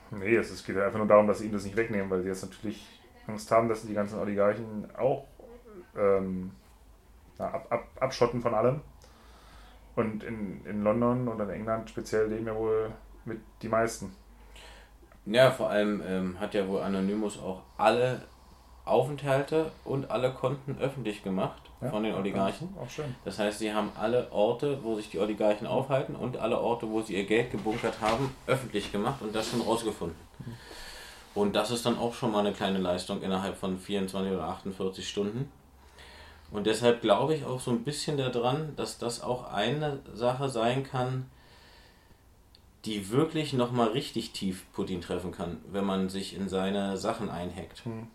Nee, 0.10 0.36
es 0.36 0.66
geht 0.66 0.78
einfach 0.78 0.98
nur 0.98 1.08
darum, 1.08 1.28
dass 1.28 1.40
sie 1.40 1.46
ihm 1.46 1.54
das 1.54 1.64
nicht 1.64 1.78
wegnehmen, 1.78 2.10
weil 2.10 2.22
sie 2.22 2.28
jetzt 2.28 2.44
natürlich 2.44 2.86
Angst 3.28 3.50
haben, 3.52 3.70
dass 3.70 3.84
sie 3.84 3.90
die 3.90 3.94
ganzen 3.94 4.20
Oligarchen 4.20 4.90
auch 4.98 5.28
ähm, 5.96 6.52
ab, 7.42 7.68
ab, 7.70 7.88
abschotten 8.00 8.42
von 8.42 8.54
allem. 8.54 8.82
Und 9.96 10.24
in, 10.24 10.66
in 10.66 10.84
London 10.84 11.28
und 11.28 11.40
in 11.40 11.50
England 11.50 11.90
speziell 11.90 12.28
leben 12.28 12.48
ja 12.48 12.56
wohl 12.56 12.92
mit 13.26 13.40
die 13.62 13.68
meisten. 13.68 14.16
Ja, 15.26 15.52
vor 15.52 15.70
allem 15.70 16.02
ähm, 16.06 16.40
hat 16.40 16.54
ja 16.54 16.68
wohl 16.68 16.82
Anonymous 16.82 17.38
auch 17.40 17.62
alle 17.78 18.22
Aufenthalte 18.86 19.72
und 19.86 20.10
alle 20.10 20.32
Konten 20.32 20.78
öffentlich 20.80 21.24
gemacht 21.24 21.62
ja, 21.82 21.90
von 21.90 22.04
den 22.04 22.16
Oligarchen. 22.16 22.70
Auch 22.82 22.90
schön. 22.90 23.16
Das 23.26 23.38
heißt, 23.38 23.60
sie 23.60 23.74
haben 23.74 23.92
alle 24.00 24.32
Orte, 24.32 24.84
wo 24.84 24.96
sich 24.96 25.10
die 25.10 25.20
Oligarchen 25.20 25.68
aufhalten 25.68 26.16
und 26.16 26.38
alle 26.38 26.60
Orte, 26.60 26.90
wo 26.90 27.02
sie 27.02 27.16
ihr 27.16 27.26
Geld 27.26 27.52
gebunkert 27.52 28.02
haben, 28.02 28.36
öffentlich 28.48 28.92
gemacht 28.92 29.22
und 29.22 29.36
das 29.36 29.50
schon 29.50 29.62
rausgefunden. 29.62 30.18
Mhm. 30.40 30.54
Und 31.34 31.56
das 31.56 31.72
ist 31.72 31.86
dann 31.86 31.98
auch 31.98 32.14
schon 32.14 32.32
mal 32.32 32.40
eine 32.40 32.54
kleine 32.54 32.80
Leistung 32.80 33.22
innerhalb 33.22 33.56
von 33.56 33.80
24 33.80 34.34
oder 34.34 34.44
48 34.46 35.08
Stunden. 35.08 35.52
Und 36.52 36.68
deshalb 36.68 37.02
glaube 37.02 37.34
ich 37.34 37.46
auch 37.46 37.60
so 37.60 37.72
ein 37.72 37.84
bisschen 37.84 38.18
daran, 38.18 38.76
dass 38.76 38.98
das 38.98 39.22
auch 39.22 39.52
eine 39.52 40.00
Sache 40.14 40.50
sein 40.50 40.84
kann, 40.84 41.26
die 42.86 43.10
wirklich 43.12 43.54
nochmal 43.54 43.90
richtig 43.90 44.32
tief 44.32 44.64
Putin 44.74 45.02
treffen 45.02 45.32
kann, 45.32 45.60
wenn 45.72 45.86
man 45.86 46.10
sich 46.10 46.36
in 46.36 46.50
seine 46.50 46.98
Sachen 46.98 47.30
einhackt. 47.30 47.86
Hm. 47.86 48.08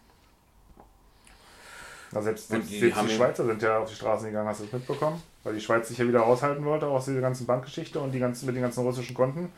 Na, 2.13 2.23
selbst, 2.23 2.49
selbst, 2.49 2.71
die, 2.71 2.81
die 2.81 2.93
Schweizer 2.93 3.45
sind 3.45 3.63
ja 3.63 3.79
auf 3.79 3.89
die 3.89 3.95
Straßen 3.95 4.27
gegangen, 4.27 4.49
hast 4.49 4.61
du 4.61 4.65
das 4.65 4.73
mitbekommen? 4.73 5.23
Weil 5.45 5.55
die 5.55 5.61
Schweiz 5.61 5.89
sich 5.89 5.99
ja 5.99 6.07
wieder 6.07 6.25
aushalten 6.25 6.65
wollte 6.65 6.87
aus 6.87 7.07
dieser 7.07 7.21
ganzen 7.21 7.47
Bankgeschichte 7.47 8.01
und 8.01 8.13
die 8.13 8.19
ganzen, 8.19 8.47
mit 8.47 8.55
den 8.55 8.63
ganzen 8.63 8.85
russischen 8.85 9.15
Konten. 9.15 9.53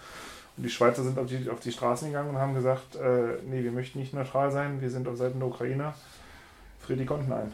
Und 0.57 0.63
die 0.63 0.71
Schweizer 0.71 1.03
sind 1.03 1.19
auf 1.19 1.27
die, 1.27 1.49
auf 1.51 1.61
die 1.61 1.73
Straßen 1.73 2.09
gegangen 2.09 2.31
und 2.31 2.39
haben 2.39 2.55
gesagt, 2.55 2.97
äh, 2.97 3.39
nee, 3.47 3.63
wir 3.63 3.73
möchten 3.73 3.99
nicht 3.99 4.15
neutral 4.15 4.51
sein, 4.51 4.81
wir 4.81 4.91
sind 4.91 5.09
auf 5.09 5.17
Seiten 5.17 5.39
der 5.39 5.49
Ukraine, 5.49 5.95
friert 6.81 7.01
die 7.01 7.07
Konten 7.07 7.33
ein. 7.33 7.53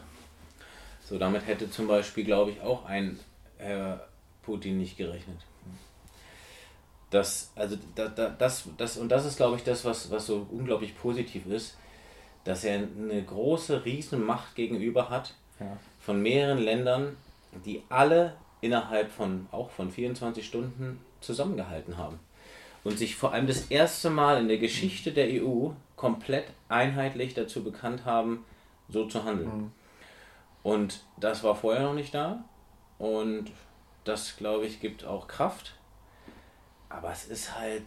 So, 1.07 1.17
damit 1.19 1.45
hätte 1.45 1.69
zum 1.69 1.87
Beispiel, 1.87 2.23
glaube 2.23 2.51
ich, 2.51 2.61
auch 2.61 2.85
ein 2.85 3.19
Herr 3.57 4.07
Putin 4.41 4.79
nicht 4.79 4.97
gerechnet. 4.97 5.37
Das, 7.11 7.51
also 7.55 7.77
da, 7.95 8.07
da, 8.07 8.29
das, 8.29 8.67
das, 8.77 8.97
und 8.97 9.09
das 9.09 9.25
ist, 9.25 9.37
glaube 9.37 9.55
ich, 9.55 9.63
das, 9.63 9.85
was, 9.85 10.09
was 10.11 10.25
so 10.25 10.47
unglaublich 10.51 10.97
positiv 10.97 11.45
ist, 11.45 11.77
dass 12.43 12.63
er 12.63 12.75
eine 12.79 13.23
große 13.23 13.85
Riesenmacht 13.85 14.55
gegenüber 14.55 15.09
hat 15.09 15.33
Ja. 15.59 15.77
von 15.99 16.21
mehreren 16.21 16.57
Ländern, 16.57 17.15
die 17.65 17.83
alle 17.89 18.33
innerhalb 18.61 19.11
von 19.11 19.47
auch 19.51 19.69
von 19.69 19.91
24 19.91 20.45
Stunden 20.45 20.99
zusammengehalten 21.21 21.97
haben 21.97 22.19
und 22.83 22.97
sich 22.97 23.15
vor 23.15 23.31
allem 23.31 23.47
das 23.47 23.65
erste 23.67 24.09
Mal 24.09 24.39
in 24.41 24.47
der 24.47 24.57
Geschichte 24.57 25.11
der 25.11 25.27
EU 25.43 25.69
komplett 25.95 26.45
einheitlich 26.67 27.33
dazu 27.35 27.63
bekannt 27.63 28.05
haben, 28.05 28.43
so 28.89 29.05
zu 29.07 29.23
handeln. 29.23 29.71
Und 30.65 31.01
das 31.17 31.43
war 31.43 31.53
vorher 31.53 31.83
noch 31.83 31.93
nicht 31.93 32.11
da 32.15 32.43
und 32.97 33.51
das, 34.03 34.35
glaube 34.35 34.65
ich, 34.65 34.79
gibt 34.79 35.05
auch 35.05 35.27
Kraft. 35.27 35.75
Aber 36.89 37.11
es 37.11 37.25
ist 37.25 37.55
halt, 37.55 37.83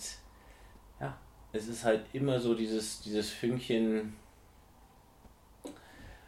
ja, 1.01 1.13
es 1.53 1.67
ist 1.67 1.83
halt 1.83 2.05
immer 2.13 2.39
so 2.39 2.55
dieses, 2.55 3.01
dieses 3.01 3.31
Fünkchen, 3.31 4.15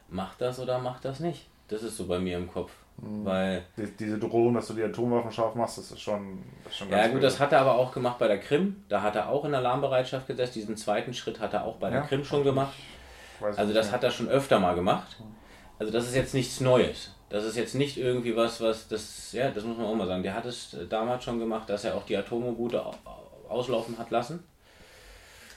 macht 0.08 0.40
das 0.40 0.58
oder 0.58 0.80
macht 0.80 1.04
das 1.04 1.20
nicht. 1.20 1.48
Das 1.68 1.84
ist 1.84 1.96
so 1.96 2.08
bei 2.08 2.18
mir 2.18 2.36
im 2.36 2.50
Kopf. 2.50 2.72
Weil, 2.96 3.64
Die, 3.76 3.86
diese 3.96 4.18
Drohung, 4.18 4.52
dass 4.54 4.66
du 4.66 4.74
die 4.74 4.82
Atomwaffen 4.82 5.30
scharf 5.30 5.54
machst, 5.54 5.78
das 5.78 5.92
ist 5.92 6.00
schon, 6.00 6.42
das 6.64 6.72
ist 6.72 6.78
schon 6.80 6.90
ja 6.90 7.04
gut, 7.04 7.12
böse. 7.12 7.26
das 7.26 7.38
hat 7.38 7.52
er 7.52 7.60
aber 7.60 7.76
auch 7.76 7.92
gemacht 7.94 8.18
bei 8.18 8.26
der 8.26 8.40
Krim. 8.40 8.82
Da 8.88 9.02
hat 9.02 9.14
er 9.14 9.28
auch 9.28 9.44
in 9.44 9.54
Alarmbereitschaft 9.54 10.26
gesetzt. 10.26 10.56
Diesen 10.56 10.76
zweiten 10.76 11.14
Schritt 11.14 11.38
hat 11.38 11.54
er 11.54 11.62
auch 11.64 11.76
bei 11.76 11.90
der 11.90 12.00
Ja? 12.00 12.06
Krim 12.06 12.24
schon 12.24 12.42
gemacht. 12.42 12.74
Also 13.56 13.72
das 13.72 13.86
mehr. 13.86 13.92
hat 13.94 14.02
er 14.02 14.10
schon 14.10 14.26
öfter 14.28 14.58
mal 14.58 14.74
gemacht. 14.74 15.16
Also 15.80 15.92
das 15.92 16.06
ist 16.06 16.14
jetzt 16.14 16.34
nichts 16.34 16.60
Neues. 16.60 17.10
Das 17.30 17.44
ist 17.44 17.56
jetzt 17.56 17.74
nicht 17.74 17.96
irgendwie 17.96 18.36
was, 18.36 18.60
was 18.60 18.86
das, 18.88 19.32
ja, 19.32 19.50
das 19.50 19.64
muss 19.64 19.76
man 19.78 19.86
auch 19.86 19.94
mal 19.94 20.06
sagen. 20.06 20.22
Der 20.22 20.34
hat 20.34 20.44
es 20.44 20.74
äh, 20.74 20.86
damals 20.86 21.24
schon 21.24 21.38
gemacht, 21.38 21.68
dass 21.70 21.84
er 21.84 21.94
auch 21.96 22.04
die 22.04 22.16
Atomboote 22.16 22.84
au- 22.84 22.94
auslaufen 23.48 23.96
hat 23.98 24.10
lassen. 24.10 24.44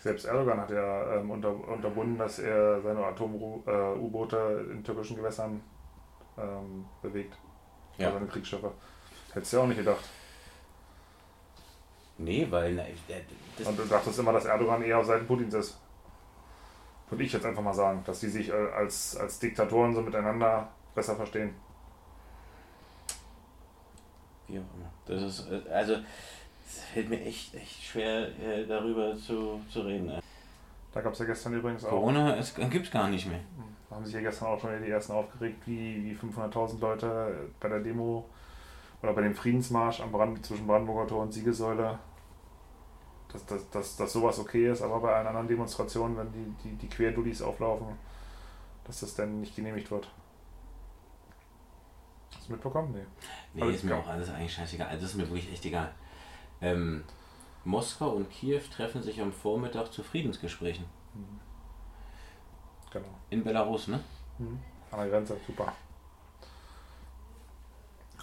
Selbst 0.01 0.25
Erdogan 0.25 0.59
hat 0.61 0.69
ja 0.69 1.15
ähm, 1.15 1.29
unter, 1.31 1.49
unterbunden, 1.53 2.17
dass 2.17 2.39
er 2.39 2.81
seine 2.81 3.03
Atom-U-Boote 3.05 4.67
in 4.71 4.83
türkischen 4.83 5.15
Gewässern 5.17 5.61
ähm, 6.37 6.85
bewegt. 7.01 7.33
Ja. 7.97 8.07
Also 8.07 8.19
seine 8.19 8.29
Kriegsschiffe. 8.31 8.71
Hättest 9.33 9.53
du 9.53 9.57
ja 9.57 9.63
auch 9.63 9.67
nicht 9.67 9.77
gedacht. 9.77 10.03
Nee, 12.17 12.47
weil 12.49 12.73
na, 12.75 12.83
der- 13.09 13.21
das, 13.57 13.67
Und 13.67 13.79
du 13.79 13.83
dachtest 13.85 14.19
immer, 14.19 14.33
dass 14.33 14.45
Erdogan 14.45 14.83
eher 14.83 14.99
auf 14.99 15.05
Seiten 15.05 15.25
Putins 15.27 15.53
ist. 15.53 15.79
Würde 17.13 17.23
ich 17.23 17.33
jetzt 17.33 17.45
einfach 17.45 17.63
mal 17.63 17.73
sagen, 17.73 18.03
dass 18.05 18.19
die 18.19 18.29
sich 18.29 18.49
äh, 18.49 18.53
als, 18.53 19.15
als 19.17 19.39
Diktatoren 19.39 19.93
so 19.93 20.01
miteinander 20.01 20.69
besser 20.95 21.15
verstehen. 21.15 21.55
wie 24.47 24.59
auch 24.59 24.75
immer. 24.75 24.91
Das 25.05 25.21
ist, 25.21 25.51
äh, 25.51 25.69
also 25.69 25.95
es 26.65 26.79
fällt 26.93 27.09
mir 27.09 27.21
echt, 27.21 27.53
echt 27.55 27.83
schwer, 27.83 28.27
äh, 28.39 28.65
darüber 28.67 29.15
zu, 29.17 29.61
zu 29.69 29.81
reden. 29.81 30.09
ey. 30.09 30.19
Da 30.93 31.01
gab 31.01 31.13
es 31.13 31.19
ja 31.19 31.25
gestern 31.25 31.53
übrigens 31.53 31.83
auch. 31.85 31.89
Corona 31.89 32.35
gibt 32.69 32.85
es 32.85 32.91
gar 32.91 33.09
nicht 33.09 33.27
mehr. 33.27 33.39
Da 33.89 33.95
haben 33.95 34.05
sich 34.05 34.13
ja 34.13 34.21
gestern 34.21 34.47
auch 34.47 34.59
schon 34.59 34.69
die 34.83 34.89
ersten 34.89 35.13
aufgeregt, 35.13 35.63
wie, 35.65 36.03
wie 36.03 36.15
500.000 36.15 36.79
Leute 36.79 37.49
bei 37.59 37.69
der 37.69 37.79
Demo 37.79 38.29
oder 39.01 39.13
bei 39.13 39.21
dem 39.21 39.35
Friedensmarsch 39.35 40.01
am 40.01 40.11
Brand, 40.11 40.45
zwischen 40.45 40.67
Brandenburger 40.67 41.07
Tor 41.07 41.23
und 41.23 41.33
Siegessäule, 41.33 41.97
dass, 43.33 43.45
dass, 43.45 43.69
dass, 43.71 43.95
dass 43.97 44.13
sowas 44.13 44.39
okay 44.39 44.71
ist, 44.71 44.81
aber 44.81 44.99
bei 44.99 45.13
allen 45.13 45.27
anderen 45.27 45.47
Demonstrationen, 45.47 46.15
wenn 46.15 46.31
die, 46.31 46.53
die, 46.63 46.75
die 46.75 46.87
Querdullis 46.87 47.41
auflaufen, 47.41 47.87
dass 48.85 48.99
das 48.99 49.15
dann 49.15 49.41
nicht 49.41 49.55
genehmigt 49.55 49.89
wird. 49.91 50.09
Hast 52.35 52.47
du 52.47 52.53
mitbekommen? 52.53 52.93
Nee. 52.93 53.05
Nee, 53.53 53.61
Aber 53.61 53.71
ist 53.71 53.83
mir 53.83 53.95
auch 53.95 54.07
alles 54.07 54.29
eigentlich 54.29 54.53
scheißegal. 54.53 54.87
Also, 54.87 55.01
das 55.01 55.11
ist 55.11 55.17
mir 55.17 55.27
wirklich 55.27 55.51
echt 55.51 55.65
egal. 55.65 55.93
Ähm, 56.61 57.03
Moskau 57.65 58.09
und 58.09 58.29
Kiew 58.29 58.61
treffen 58.75 59.01
sich 59.01 59.19
am 59.21 59.31
Vormittag 59.31 59.91
zu 59.91 60.03
Friedensgesprächen. 60.03 60.85
Genau. 62.91 63.07
In 63.29 63.43
Belarus, 63.43 63.87
ne? 63.87 63.99
An 64.91 64.99
der 64.99 65.09
Grenze, 65.09 65.37
super. 65.47 65.73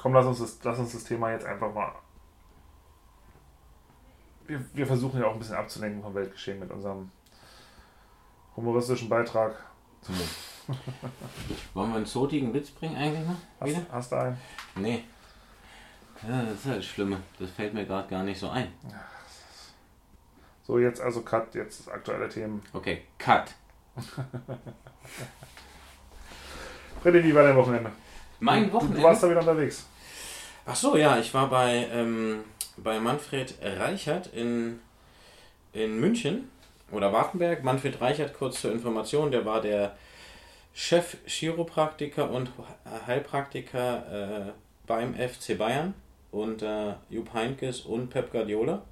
Komm, 0.00 0.14
lass 0.14 0.26
uns 0.26 0.38
das, 0.38 0.58
lass 0.62 0.78
uns 0.78 0.92
das 0.92 1.04
Thema 1.04 1.32
jetzt 1.32 1.44
einfach 1.44 1.72
mal. 1.74 1.92
Wir, 4.50 4.60
wir 4.74 4.86
versuchen 4.86 5.20
ja 5.20 5.26
auch 5.28 5.34
ein 5.34 5.38
bisschen 5.38 5.54
abzulenken 5.54 6.02
vom 6.02 6.12
Weltgeschehen 6.12 6.58
mit 6.58 6.72
unserem 6.72 7.08
humoristischen 8.56 9.08
Beitrag. 9.08 9.54
Wollen 11.74 11.90
wir 11.90 11.96
einen 11.98 12.06
zotigen 12.06 12.52
Witz 12.52 12.70
bringen 12.70 12.96
eigentlich 12.96 13.28
noch? 13.28 13.36
Hast, 13.60 13.76
hast 13.92 14.10
du 14.12 14.16
einen? 14.16 14.36
Nee. 14.74 15.04
Ja, 16.28 16.42
das 16.42 16.54
ist 16.54 16.66
halt 16.66 16.78
das 16.78 16.84
Schlimme. 16.86 17.18
Das 17.38 17.48
fällt 17.50 17.74
mir 17.74 17.86
gerade 17.86 18.08
gar 18.08 18.24
nicht 18.24 18.40
so 18.40 18.48
ein. 18.50 18.72
So, 20.66 20.80
jetzt 20.80 21.00
also 21.00 21.22
Cut, 21.22 21.54
jetzt 21.54 21.86
das 21.86 21.88
aktuelle 21.94 22.28
Themen. 22.28 22.60
Okay, 22.72 23.02
Cut. 23.18 23.54
Freddy, 27.02 27.22
wie 27.22 27.34
war 27.34 27.44
dein 27.44 27.56
Wochenende? 27.56 27.92
Mein 28.40 28.66
Du, 28.66 28.72
Wochenende. 28.72 28.98
du 28.98 29.04
warst 29.04 29.22
da 29.22 29.30
wieder 29.30 29.40
unterwegs. 29.40 29.86
Ach 30.72 30.76
so, 30.76 30.96
ja, 30.96 31.18
ich 31.18 31.34
war 31.34 31.50
bei, 31.50 31.88
ähm, 31.92 32.44
bei 32.76 33.00
Manfred 33.00 33.56
Reichert 33.60 34.28
in, 34.28 34.78
in 35.72 35.98
München 35.98 36.48
oder 36.92 37.12
Wartenberg. 37.12 37.64
Manfred 37.64 38.00
Reichert, 38.00 38.34
kurz 38.34 38.60
zur 38.60 38.70
Information, 38.70 39.32
der 39.32 39.44
war 39.44 39.60
der 39.60 39.96
Chef 40.72 41.16
Chiropraktiker 41.26 42.30
und 42.30 42.52
Heilpraktiker 43.04 44.46
äh, 44.46 44.52
beim 44.86 45.14
FC 45.16 45.58
Bayern 45.58 45.92
unter 46.30 47.00
Jupp 47.10 47.34
Heynckes 47.34 47.80
und 47.80 48.08
Pep 48.08 48.30
Guardiola. 48.30 48.82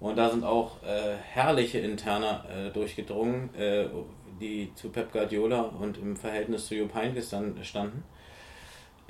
Und 0.00 0.18
da 0.18 0.28
sind 0.28 0.44
auch 0.44 0.82
äh, 0.82 1.16
herrliche 1.16 1.78
Interner 1.78 2.44
äh, 2.54 2.68
durchgedrungen, 2.72 3.54
äh, 3.54 3.86
die 4.38 4.70
zu 4.74 4.90
Pep 4.90 5.12
Guardiola 5.12 5.62
und 5.62 5.96
im 5.96 6.14
Verhältnis 6.14 6.66
zu 6.66 6.74
Jupp 6.74 6.94
Heynckes 6.94 7.30
dann 7.30 7.64
standen. 7.64 8.04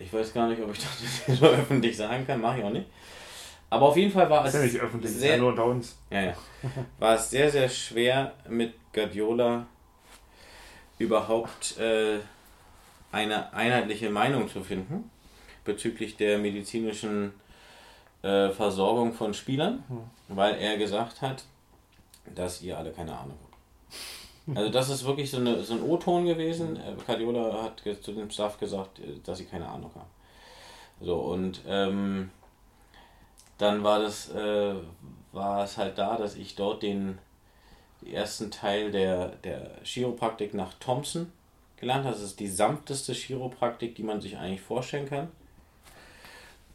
Ich 0.00 0.12
weiß 0.12 0.32
gar 0.32 0.48
nicht, 0.48 0.60
ob 0.62 0.72
ich 0.72 0.80
das 1.26 1.38
so 1.38 1.46
öffentlich 1.46 1.96
sagen 1.96 2.26
kann, 2.26 2.40
mache 2.40 2.58
ich 2.58 2.64
auch 2.64 2.70
nicht. 2.70 2.86
Aber 3.68 3.86
auf 3.86 3.96
jeden 3.96 4.10
Fall 4.10 4.28
war 4.28 4.44
Ist 4.44 4.54
es 4.54 4.60
ja 4.60 4.66
nicht 4.66 4.80
öffentlich, 4.80 5.12
ist 5.12 5.20
sehr, 5.20 5.32
ja 5.32 5.36
nur 5.36 5.50
unter 5.50 5.66
uns. 5.66 5.96
ja, 6.10 6.22
ja. 6.22 6.34
War 6.98 7.14
es 7.14 7.30
sehr, 7.30 7.50
sehr 7.50 7.68
schwer 7.68 8.32
mit 8.48 8.74
Guardiola 8.92 9.66
überhaupt 10.98 11.78
äh, 11.78 12.18
eine 13.12 13.52
einheitliche 13.52 14.10
Meinung 14.10 14.48
zu 14.48 14.62
finden 14.62 15.10
bezüglich 15.64 16.16
der 16.16 16.38
medizinischen 16.38 17.32
äh, 18.22 18.50
Versorgung 18.50 19.12
von 19.14 19.34
Spielern, 19.34 19.84
weil 20.28 20.56
er 20.56 20.76
gesagt 20.76 21.22
hat, 21.22 21.44
dass 22.34 22.62
ihr 22.62 22.76
alle 22.76 22.90
keine 22.90 23.16
Ahnung 23.16 23.38
habt. 23.44 23.56
Also 24.54 24.70
das 24.70 24.88
ist 24.90 25.04
wirklich 25.04 25.30
so, 25.30 25.38
eine, 25.38 25.62
so 25.62 25.74
ein 25.74 25.82
O-Ton 25.82 26.24
gewesen. 26.24 26.76
Äh, 26.76 26.94
Guardiola 27.06 27.62
hat 27.62 27.82
zu 28.02 28.12
dem 28.12 28.30
Staff 28.30 28.58
gesagt, 28.58 28.98
äh, 28.98 29.18
dass 29.24 29.38
sie 29.38 29.44
keine 29.44 29.68
Ahnung 29.68 29.90
haben. 29.94 30.10
So 31.00 31.16
und 31.16 31.62
ähm, 31.66 32.30
dann 33.58 33.82
war 33.82 34.00
das 34.00 34.30
äh, 34.30 34.74
war 35.32 35.64
es 35.64 35.76
halt 35.76 35.98
da, 35.98 36.16
dass 36.16 36.34
ich 36.34 36.56
dort 36.56 36.82
den, 36.82 37.18
den 38.02 38.12
ersten 38.12 38.50
Teil 38.50 38.90
der, 38.90 39.28
der 39.44 39.70
Chiropraktik 39.84 40.54
nach 40.54 40.74
Thompson 40.74 41.32
gelernt 41.76 42.04
habe. 42.04 42.14
Das 42.14 42.24
ist 42.24 42.40
die 42.40 42.48
sanfteste 42.48 43.12
Chiropraktik, 43.12 43.94
die 43.94 44.02
man 44.02 44.20
sich 44.20 44.36
eigentlich 44.36 44.60
vorstellen 44.60 45.08
kann. 45.08 45.28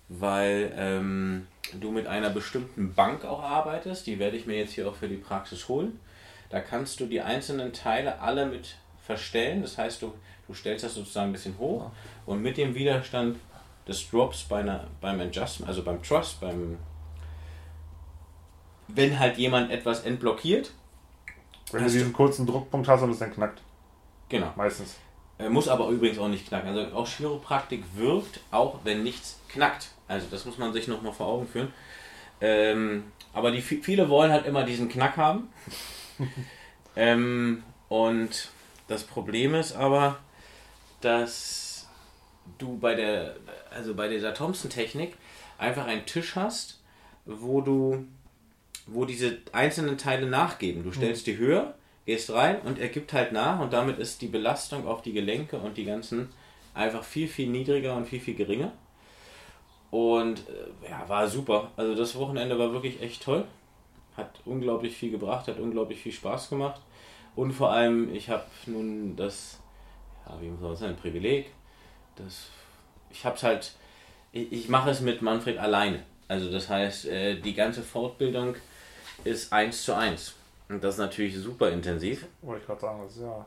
Weil 0.08 0.72
ähm, 0.78 1.48
du 1.80 1.92
mit 1.92 2.08
einer 2.08 2.30
bestimmten 2.30 2.94
Bank 2.94 3.26
auch 3.26 3.42
arbeitest. 3.42 4.06
Die 4.08 4.20
werde 4.20 4.38
ich 4.38 4.46
mir 4.46 4.58
jetzt 4.58 4.74
hier 4.74 4.88
auch 4.88 4.96
für 4.96 5.08
die 5.08 5.18
Praxis 5.18 5.68
holen. 5.68 6.00
Da 6.50 6.60
kannst 6.62 7.00
du 7.00 7.06
die 7.06 7.22
einzelnen 7.22 7.74
Teile 7.74 8.20
alle 8.20 8.46
mit 8.46 8.76
verstellen. 9.06 9.62
Das 9.62 9.78
heißt, 9.78 10.02
du, 10.02 10.14
du 10.48 10.54
stellst 10.54 10.84
das 10.84 10.96
sozusagen 10.96 11.30
ein 11.30 11.34
bisschen 11.34 11.58
hoch 11.58 11.92
und 12.26 12.42
mit 12.42 12.58
dem 12.58 12.76
Widerstand 12.76 13.38
des 13.88 14.10
Drops 14.10 14.44
bei 14.44 14.60
einer, 14.60 14.88
beim 15.02 15.20
Adjustment, 15.20 15.70
also 15.70 15.84
beim 15.84 16.02
Trust, 16.02 16.40
beim 16.42 16.78
wenn 18.88 19.20
halt 19.20 19.38
jemand 19.38 19.72
etwas 19.72 20.04
entblockiert, 20.04 20.72
Wenn 21.72 21.84
du 21.84 21.90
diesen 21.90 22.14
kurzen 22.14 22.46
Druckpunkt 22.46 22.88
hast 22.88 23.02
und 23.02 23.12
es 23.12 23.20
dann 23.20 23.34
knackt. 23.34 23.62
genau. 24.30 24.52
Meistens. 24.56 24.96
Äh, 25.38 25.50
Muss 25.50 25.68
aber 25.68 25.90
übrigens 25.90 26.18
auch 26.20 26.28
nicht 26.28 26.48
knacken. 26.48 26.70
Also 26.70 26.96
auch 26.96 27.08
Chiropraktik 27.08 27.84
wirkt, 27.96 28.40
auch 28.52 28.80
wenn 28.84 29.04
nichts 29.04 29.40
knackt. 29.50 29.90
Also 30.08 30.28
das 30.30 30.46
muss 30.46 30.58
man 30.58 30.72
sich 30.72 30.88
nochmal 30.88 31.14
vor 31.14 31.28
Augen 31.28 31.48
führen. 31.48 31.74
Ähm, 32.40 33.12
aber 33.34 33.52
die, 33.52 33.62
viele 33.62 34.08
wollen 34.08 34.32
halt 34.32 34.46
immer 34.46 34.64
diesen 34.64 34.88
Knack 34.88 35.18
haben. 35.18 35.50
ähm, 36.96 37.64
und 37.90 38.50
das 38.88 39.04
Problem 39.04 39.56
ist 39.56 39.76
aber, 39.76 40.18
dass 41.02 41.88
du 42.58 42.78
bei 42.78 42.96
der, 42.96 43.36
also 43.72 43.96
bei 43.96 44.08
dieser 44.08 44.34
Thompson-Technik 44.34 45.16
einfach 45.58 45.86
einen 45.86 46.06
Tisch 46.06 46.36
hast, 46.36 46.80
wo 47.26 47.62
du, 47.62 48.06
wo 48.88 49.06
diese 49.06 49.40
einzelnen 49.52 49.98
Teile 49.98 50.28
nachgeben. 50.28 50.84
Du 50.84 50.92
stellst 50.92 51.28
die 51.28 51.38
höher, 51.38 51.76
gehst 52.06 52.32
rein 52.32 52.62
und 52.62 52.78
er 52.78 52.90
gibt 52.90 53.14
halt 53.14 53.32
nach 53.32 53.60
und 53.60 53.74
damit 53.74 53.98
ist 53.98 54.22
die 54.22 54.28
Belastung 54.28 54.88
auf 54.88 55.02
die 55.02 55.14
Gelenke 55.14 55.58
und 55.58 55.78
die 55.78 55.86
ganzen 55.86 56.30
einfach 56.74 57.04
viel, 57.04 57.28
viel 57.28 57.50
niedriger 57.50 57.96
und 57.96 58.08
viel, 58.08 58.20
viel 58.20 58.36
geringer. 58.36 58.72
Und 59.92 60.40
äh, 60.50 60.90
ja, 60.90 61.08
war 61.08 61.28
super. 61.28 61.72
Also 61.78 61.96
das 61.96 62.16
Wochenende 62.16 62.60
war 62.60 62.74
wirklich 62.74 63.02
echt 63.02 63.24
toll. 63.24 63.46
Hat 64.18 64.40
unglaublich 64.46 64.96
viel 64.96 65.12
gebracht, 65.12 65.48
hat 65.48 65.60
unglaublich 65.60 66.02
viel 66.02 66.12
Spaß 66.12 66.50
gemacht. 66.50 66.82
Und 67.36 67.52
vor 67.52 67.72
allem, 67.72 68.14
ich 68.14 68.30
habe 68.30 68.46
nun 68.66 69.16
das, 69.16 69.60
ja, 70.26 70.40
wie 70.42 70.50
soll 70.50 70.70
man 70.70 70.76
sagen, 70.76 70.96
Privileg. 70.96 71.48
Das, 72.16 72.48
ich 73.10 73.26
habe 73.26 73.36
es 73.36 73.44
halt, 73.44 73.74
ich, 74.32 74.52
ich 74.52 74.70
mache 74.70 74.90
es 74.90 75.02
mit 75.02 75.22
Manfred 75.22 75.58
alleine. 75.58 76.04
Also 76.28 76.52
das 76.52 76.70
heißt, 76.70 77.06
äh, 77.06 77.40
die 77.40 77.54
ganze 77.54 77.84
Fortbildung 77.84 78.56
ist 79.24 79.52
eins 79.52 79.84
zu 79.84 79.94
eins. 79.94 80.34
Und 80.70 80.84
das 80.84 80.96
ist 80.96 81.00
natürlich 81.00 81.36
super 81.38 81.70
intensiv. 81.70 82.26
Wollte 82.42 82.62
ich 82.62 82.68
gerade 82.68 82.82
sagen, 82.82 83.02
das 83.04 83.16
ist 83.16 83.22
ja. 83.22 83.46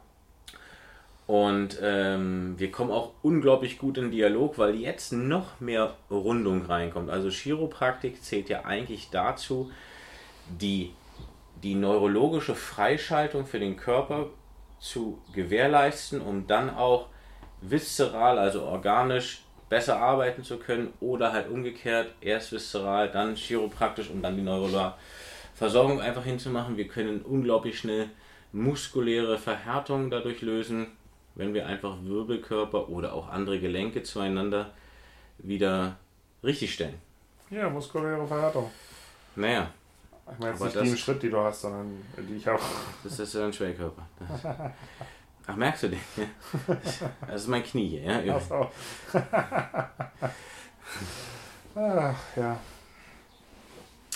Und 1.26 1.78
ähm, 1.82 2.54
wir 2.56 2.70
kommen 2.70 2.90
auch 2.90 3.12
unglaublich 3.20 3.78
gut 3.78 3.98
in 3.98 4.10
Dialog, 4.10 4.56
weil 4.56 4.76
jetzt 4.76 5.12
noch 5.12 5.60
mehr 5.60 5.94
Rundung 6.10 6.64
reinkommt. 6.64 7.10
Also 7.10 7.28
Chiropraktik 7.28 8.22
zählt 8.22 8.48
ja 8.48 8.64
eigentlich 8.64 9.10
dazu, 9.10 9.70
die, 10.48 10.94
die 11.62 11.74
neurologische 11.74 12.54
Freischaltung 12.54 13.46
für 13.46 13.58
den 13.58 13.76
Körper 13.76 14.26
zu 14.78 15.20
gewährleisten, 15.32 16.20
um 16.20 16.46
dann 16.46 16.70
auch 16.70 17.06
viszeral, 17.60 18.38
also 18.38 18.62
organisch, 18.62 19.42
besser 19.68 20.00
arbeiten 20.00 20.44
zu 20.44 20.56
können 20.56 20.92
oder 21.00 21.32
halt 21.32 21.50
umgekehrt, 21.50 22.12
erst 22.20 22.52
viszeral, 22.52 23.10
dann 23.10 23.34
chiropraktisch 23.34 24.08
und 24.08 24.22
dann 24.22 24.36
die 24.36 24.42
neurologische 24.42 24.94
Versorgung 25.54 26.00
einfach 26.00 26.24
hinzumachen. 26.24 26.76
Wir 26.76 26.88
können 26.88 27.20
unglaublich 27.20 27.78
schnell 27.78 28.08
muskuläre 28.52 29.36
Verhärtungen 29.36 30.10
dadurch 30.10 30.40
lösen 30.40 30.86
wenn 31.38 31.54
wir 31.54 31.66
einfach 31.66 31.96
Wirbelkörper 32.02 32.88
oder 32.88 33.14
auch 33.14 33.28
andere 33.28 33.60
Gelenke 33.60 34.02
zueinander 34.02 34.72
wieder 35.38 35.96
richtig 36.42 36.74
stellen. 36.74 37.00
Ja, 37.48 37.70
muskuläre 37.70 38.26
Verhärtung. 38.26 38.70
Naja. 39.36 39.70
Ich 40.32 40.38
meine 40.38 40.52
jetzt 40.52 40.62
nicht 40.62 40.80
die 40.80 40.88
im 40.88 40.96
Schritt, 40.96 41.22
die 41.22 41.30
du 41.30 41.38
hast, 41.38 41.62
sondern 41.62 42.04
die 42.16 42.36
ich 42.36 42.48
auch. 42.48 42.60
Das 43.04 43.18
ist 43.18 43.34
ja 43.34 43.46
ein 43.46 43.52
Schwerkörper. 43.52 44.06
Ach, 45.46 45.56
merkst 45.56 45.84
du 45.84 45.88
den? 45.88 46.00
Das 47.26 47.42
ist 47.42 47.48
mein 47.48 47.62
Knie 47.62 47.88
hier, 47.88 48.22
ja? 48.24 48.36
Ach 48.36 48.40
so. 48.40 48.70
Ach, 51.74 52.16
ja. 52.36 52.58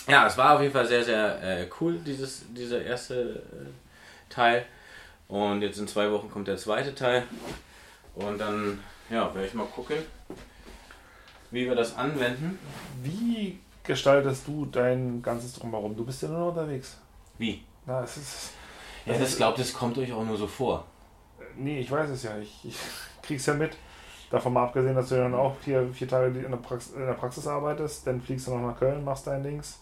Ja, 0.09 0.27
es 0.27 0.37
war 0.37 0.57
auf 0.57 0.61
jeden 0.61 0.73
Fall 0.73 0.87
sehr, 0.87 1.05
sehr 1.05 1.43
äh, 1.43 1.69
cool, 1.81 1.99
dieses, 1.99 2.45
dieser 2.53 2.83
erste 2.83 3.37
äh, 3.37 4.29
Teil. 4.29 4.67
Und 5.29 5.63
jetzt 5.63 5.79
in 5.79 5.87
zwei 5.89 6.11
Wochen 6.11 6.31
kommt 6.31 6.49
der 6.49 6.57
zweite 6.57 6.95
Teil. 6.95 7.25
Und 8.15 8.39
dann 8.39 8.81
ja, 9.09 9.33
werde 9.35 9.47
ich 9.47 9.55
mal 9.55 9.67
gucken, 9.67 9.97
wie 11.51 11.67
wir 11.67 11.75
das 11.75 11.97
anwenden. 11.97 12.59
Wie 13.03 13.61
gestaltest 13.85 14.47
du 14.47 14.67
dein 14.67 15.23
ganzes 15.23 15.55
Drumherum? 15.55 15.97
Du 15.97 16.05
bist 16.05 16.23
ja 16.23 16.29
nur 16.29 16.39
noch 16.39 16.49
unterwegs. 16.49 16.99
Wie? 17.39 17.63
Na, 17.87 18.03
es 18.03 18.17
ist. 18.17 18.51
Ja, 19.05 19.19
das 19.19 19.37
glaubt, 19.37 19.59
das 19.59 19.73
kommt 19.73 19.99
euch 19.99 20.13
auch 20.13 20.25
nur 20.25 20.37
so 20.37 20.47
vor. 20.47 20.85
Nee, 21.57 21.81
ich 21.81 21.91
weiß 21.91 22.11
es 22.11 22.23
ja. 22.23 22.39
Ich, 22.39 22.65
ich 22.65 22.77
krieg's 23.23 23.47
ja 23.47 23.55
mit. 23.55 23.77
Davon 24.31 24.55
mal 24.55 24.65
abgesehen, 24.65 24.95
dass 24.95 25.11
du 25.11 25.17
dann 25.17 25.35
auch 25.35 25.57
vier, 25.57 25.89
vier 25.93 26.09
Tage 26.09 26.39
in 26.39 26.51
der, 26.51 26.57
Praxis, 26.57 26.95
in 26.95 27.05
der 27.05 27.13
Praxis 27.13 27.47
arbeitest, 27.47 28.07
dann 28.07 28.21
fliegst 28.21 28.47
du 28.47 28.53
noch 28.53 28.67
nach 28.67 28.79
Köln, 28.79 29.05
machst 29.05 29.27
dein 29.27 29.43
Dings. 29.43 29.81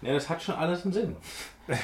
Ja, 0.00 0.14
das 0.14 0.28
hat 0.28 0.42
schon 0.42 0.56
alles 0.56 0.82
einen 0.82 0.92
Sinn. 0.92 1.16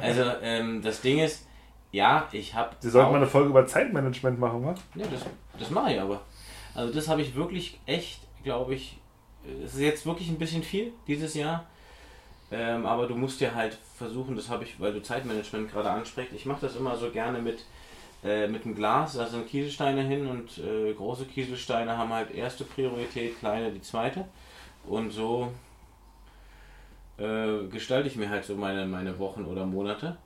also, 0.00 0.22
ähm, 0.42 0.82
das 0.82 1.00
Ding 1.00 1.20
ist, 1.20 1.46
ja, 1.92 2.28
ich 2.32 2.54
habe. 2.54 2.74
Sie 2.80 2.90
sollten 2.90 3.12
mal 3.12 3.18
eine 3.18 3.26
Folge 3.26 3.50
über 3.50 3.66
Zeitmanagement 3.66 4.38
machen, 4.38 4.64
wa? 4.64 4.74
Ja, 4.94 5.06
das, 5.06 5.26
das 5.58 5.70
mache 5.70 5.92
ich 5.92 6.00
aber. 6.00 6.22
Also, 6.74 6.92
das 6.92 7.08
habe 7.08 7.22
ich 7.22 7.34
wirklich 7.34 7.80
echt, 7.86 8.20
glaube 8.42 8.74
ich. 8.74 8.98
Es 9.64 9.74
ist 9.74 9.80
jetzt 9.80 10.06
wirklich 10.06 10.28
ein 10.28 10.38
bisschen 10.38 10.62
viel 10.62 10.92
dieses 11.06 11.34
Jahr. 11.34 11.66
Ähm, 12.50 12.84
aber 12.84 13.06
du 13.06 13.14
musst 13.14 13.40
ja 13.40 13.54
halt 13.54 13.78
versuchen, 13.96 14.36
das 14.36 14.48
habe 14.48 14.64
ich, 14.64 14.78
weil 14.78 14.92
du 14.92 15.02
Zeitmanagement 15.02 15.70
gerade 15.70 15.90
ansprichst. 15.90 16.34
Ich 16.34 16.44
mache 16.44 16.60
das 16.60 16.76
immer 16.76 16.96
so 16.96 17.10
gerne 17.10 17.38
mit, 17.38 17.64
äh, 18.22 18.46
mit 18.46 18.64
einem 18.64 18.74
Glas, 18.74 19.14
da 19.14 19.26
sind 19.26 19.48
Kieselsteine 19.48 20.02
hin 20.02 20.26
und 20.26 20.58
äh, 20.58 20.92
große 20.92 21.24
Kieselsteine 21.24 21.96
haben 21.96 22.12
halt 22.12 22.30
erste 22.30 22.64
Priorität, 22.64 23.38
kleine 23.38 23.72
die 23.72 23.80
zweite. 23.80 24.26
Und 24.86 25.10
so 25.12 25.50
äh, 27.16 27.66
gestalte 27.70 28.08
ich 28.08 28.16
mir 28.16 28.28
halt 28.28 28.44
so 28.44 28.54
meine, 28.54 28.84
meine 28.84 29.18
Wochen 29.18 29.46
oder 29.46 29.64
Monate 29.64 30.18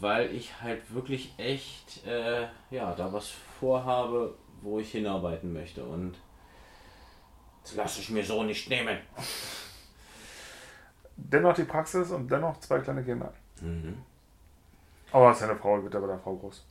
weil 0.00 0.34
ich 0.34 0.60
halt 0.60 0.94
wirklich 0.94 1.32
echt 1.38 2.06
äh, 2.06 2.46
ja, 2.70 2.94
da 2.94 3.12
was 3.12 3.30
vorhabe, 3.60 4.34
wo 4.62 4.78
ich 4.78 4.90
hinarbeiten 4.90 5.52
möchte. 5.52 5.84
Und 5.84 6.14
das 7.64 7.74
lasse 7.74 8.00
ich 8.00 8.10
mir 8.10 8.24
so 8.24 8.42
nicht 8.42 8.68
nehmen. 8.68 8.98
Dennoch 11.16 11.54
die 11.54 11.64
Praxis 11.64 12.10
und 12.10 12.30
dennoch 12.30 12.60
zwei 12.60 12.78
kleine 12.78 13.02
Kinder. 13.02 13.32
Mhm. 13.60 13.96
Aber 15.14 15.30
ist 15.30 15.44
eine 15.44 15.54
Frau, 15.54 15.80
wird 15.80 15.94
ja 15.94 16.00
bei 16.00 16.08
der 16.08 16.18
Frau 16.18 16.34
groß. 16.34 16.64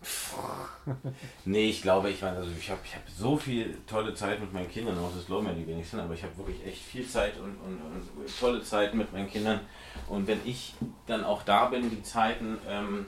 nee, 1.46 1.70
ich 1.70 1.82
glaube, 1.82 2.10
ich 2.10 2.22
meine, 2.22 2.36
also 2.36 2.52
ich 2.52 2.70
habe 2.70 2.82
ich 2.84 2.94
hab 2.94 3.02
so 3.10 3.38
viel 3.38 3.78
tolle 3.88 4.14
Zeit 4.14 4.42
mit 4.42 4.52
meinen 4.52 4.70
Kindern, 4.70 4.98
auch 5.00 5.16
das 5.16 5.26
glauben 5.26 5.48
ja 5.48 5.54
die 5.54 5.66
wenigsten, 5.66 5.98
aber 6.02 6.14
ich 6.14 6.24
habe 6.24 6.38
wirklich 6.38 6.66
echt 6.66 6.82
viel 6.82 7.08
Zeit 7.08 7.38
und, 7.38 7.56
und, 7.56 7.80
und, 7.82 8.40
tolle 8.40 8.62
Zeit 8.62 8.96
mit 8.96 9.14
meinen 9.14 9.30
Kindern. 9.30 9.62
Und 10.10 10.28
wenn 10.28 10.42
ich 10.44 10.74
dann 11.08 11.24
auch 11.24 11.44
da 11.44 11.68
bin, 11.68 11.90
die 11.90 12.04
Zeiten, 12.04 12.58
ähm, 12.68 13.06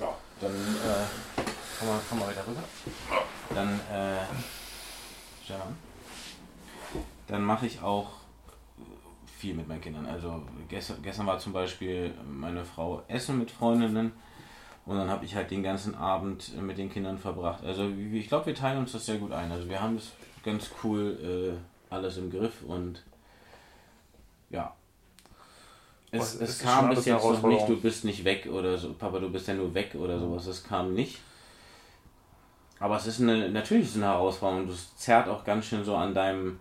ja, 0.00 0.08
dann 0.40 0.50
äh, 0.50 1.42
komm, 1.78 1.88
mal, 1.88 2.00
komm 2.08 2.18
mal 2.18 2.28
weiter 2.28 2.46
rüber. 2.46 2.64
Dann, 3.54 3.74
äh, 3.92 4.24
Stefan, 5.44 5.76
dann 7.26 7.42
mache 7.42 7.66
ich 7.66 7.82
auch 7.82 8.08
viel 9.38 9.54
mit 9.54 9.68
meinen 9.68 9.80
Kindern. 9.80 10.06
Also 10.06 10.42
gestern, 10.68 11.02
gestern 11.02 11.26
war 11.26 11.38
zum 11.38 11.52
Beispiel 11.52 12.14
meine 12.28 12.64
Frau 12.64 13.02
essen 13.08 13.38
mit 13.38 13.50
Freundinnen 13.50 14.12
und 14.86 14.96
dann 14.96 15.10
habe 15.10 15.24
ich 15.24 15.34
halt 15.34 15.50
den 15.50 15.62
ganzen 15.62 15.94
Abend 15.94 16.56
mit 16.60 16.78
den 16.78 16.90
Kindern 16.90 17.18
verbracht. 17.18 17.64
Also 17.64 17.88
ich 18.12 18.28
glaube, 18.28 18.46
wir 18.46 18.54
teilen 18.54 18.78
uns 18.78 18.92
das 18.92 19.06
sehr 19.06 19.18
gut 19.18 19.32
ein. 19.32 19.50
Also 19.50 19.68
wir 19.68 19.80
haben 19.80 19.96
es 19.96 20.12
ganz 20.44 20.70
cool 20.82 21.58
äh, 21.60 21.94
alles 21.94 22.16
im 22.18 22.30
Griff 22.30 22.62
und 22.66 23.02
ja. 24.50 24.74
Es, 26.12 26.40
es 26.40 26.60
kam 26.60 26.88
bis 26.90 27.04
jetzt 27.04 27.24
noch 27.24 27.42
nicht, 27.42 27.68
du 27.68 27.80
bist 27.80 28.04
nicht 28.04 28.24
weg 28.24 28.46
oder 28.50 28.78
so, 28.78 28.92
Papa, 28.94 29.18
du 29.18 29.30
bist 29.30 29.48
ja 29.48 29.54
nur 29.54 29.74
weg 29.74 29.94
oder 29.96 30.18
sowas. 30.18 30.46
Es 30.46 30.62
kam 30.62 30.94
nicht. 30.94 31.18
Aber 32.78 32.96
es 32.96 33.06
ist 33.06 33.20
eine, 33.20 33.50
natürlich 33.50 33.86
ist 33.86 33.96
eine 33.96 34.06
Herausforderung. 34.06 34.64
und 34.64 34.70
es 34.70 34.96
zerrt 34.96 35.28
auch 35.28 35.44
ganz 35.44 35.66
schön 35.66 35.84
so 35.84 35.96
an 35.96 36.14
deinem, 36.14 36.60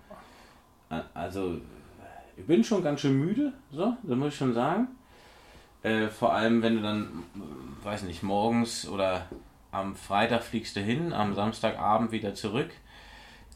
also 1.14 1.60
ich 2.38 2.46
bin 2.46 2.64
schon 2.64 2.84
ganz 2.84 3.02
schön 3.02 3.20
müde, 3.20 3.54
so, 3.72 3.96
das 4.04 4.18
muss 4.18 4.30
ich 4.30 4.36
schon 4.36 4.54
sagen. 4.54 4.88
Äh, 5.84 6.08
vor 6.08 6.34
allem, 6.34 6.62
wenn 6.62 6.78
du 6.78 6.82
dann, 6.82 7.24
weiß 7.84 8.04
nicht, 8.04 8.24
morgens 8.24 8.88
oder 8.88 9.28
am 9.72 9.96
Freitag 9.96 10.44
fliegst 10.44 10.76
du 10.76 10.82
hin, 10.82 11.14
am 11.14 11.34
Samstagabend 11.34 12.12
wieder 12.12 12.34
zurück. 12.34 12.72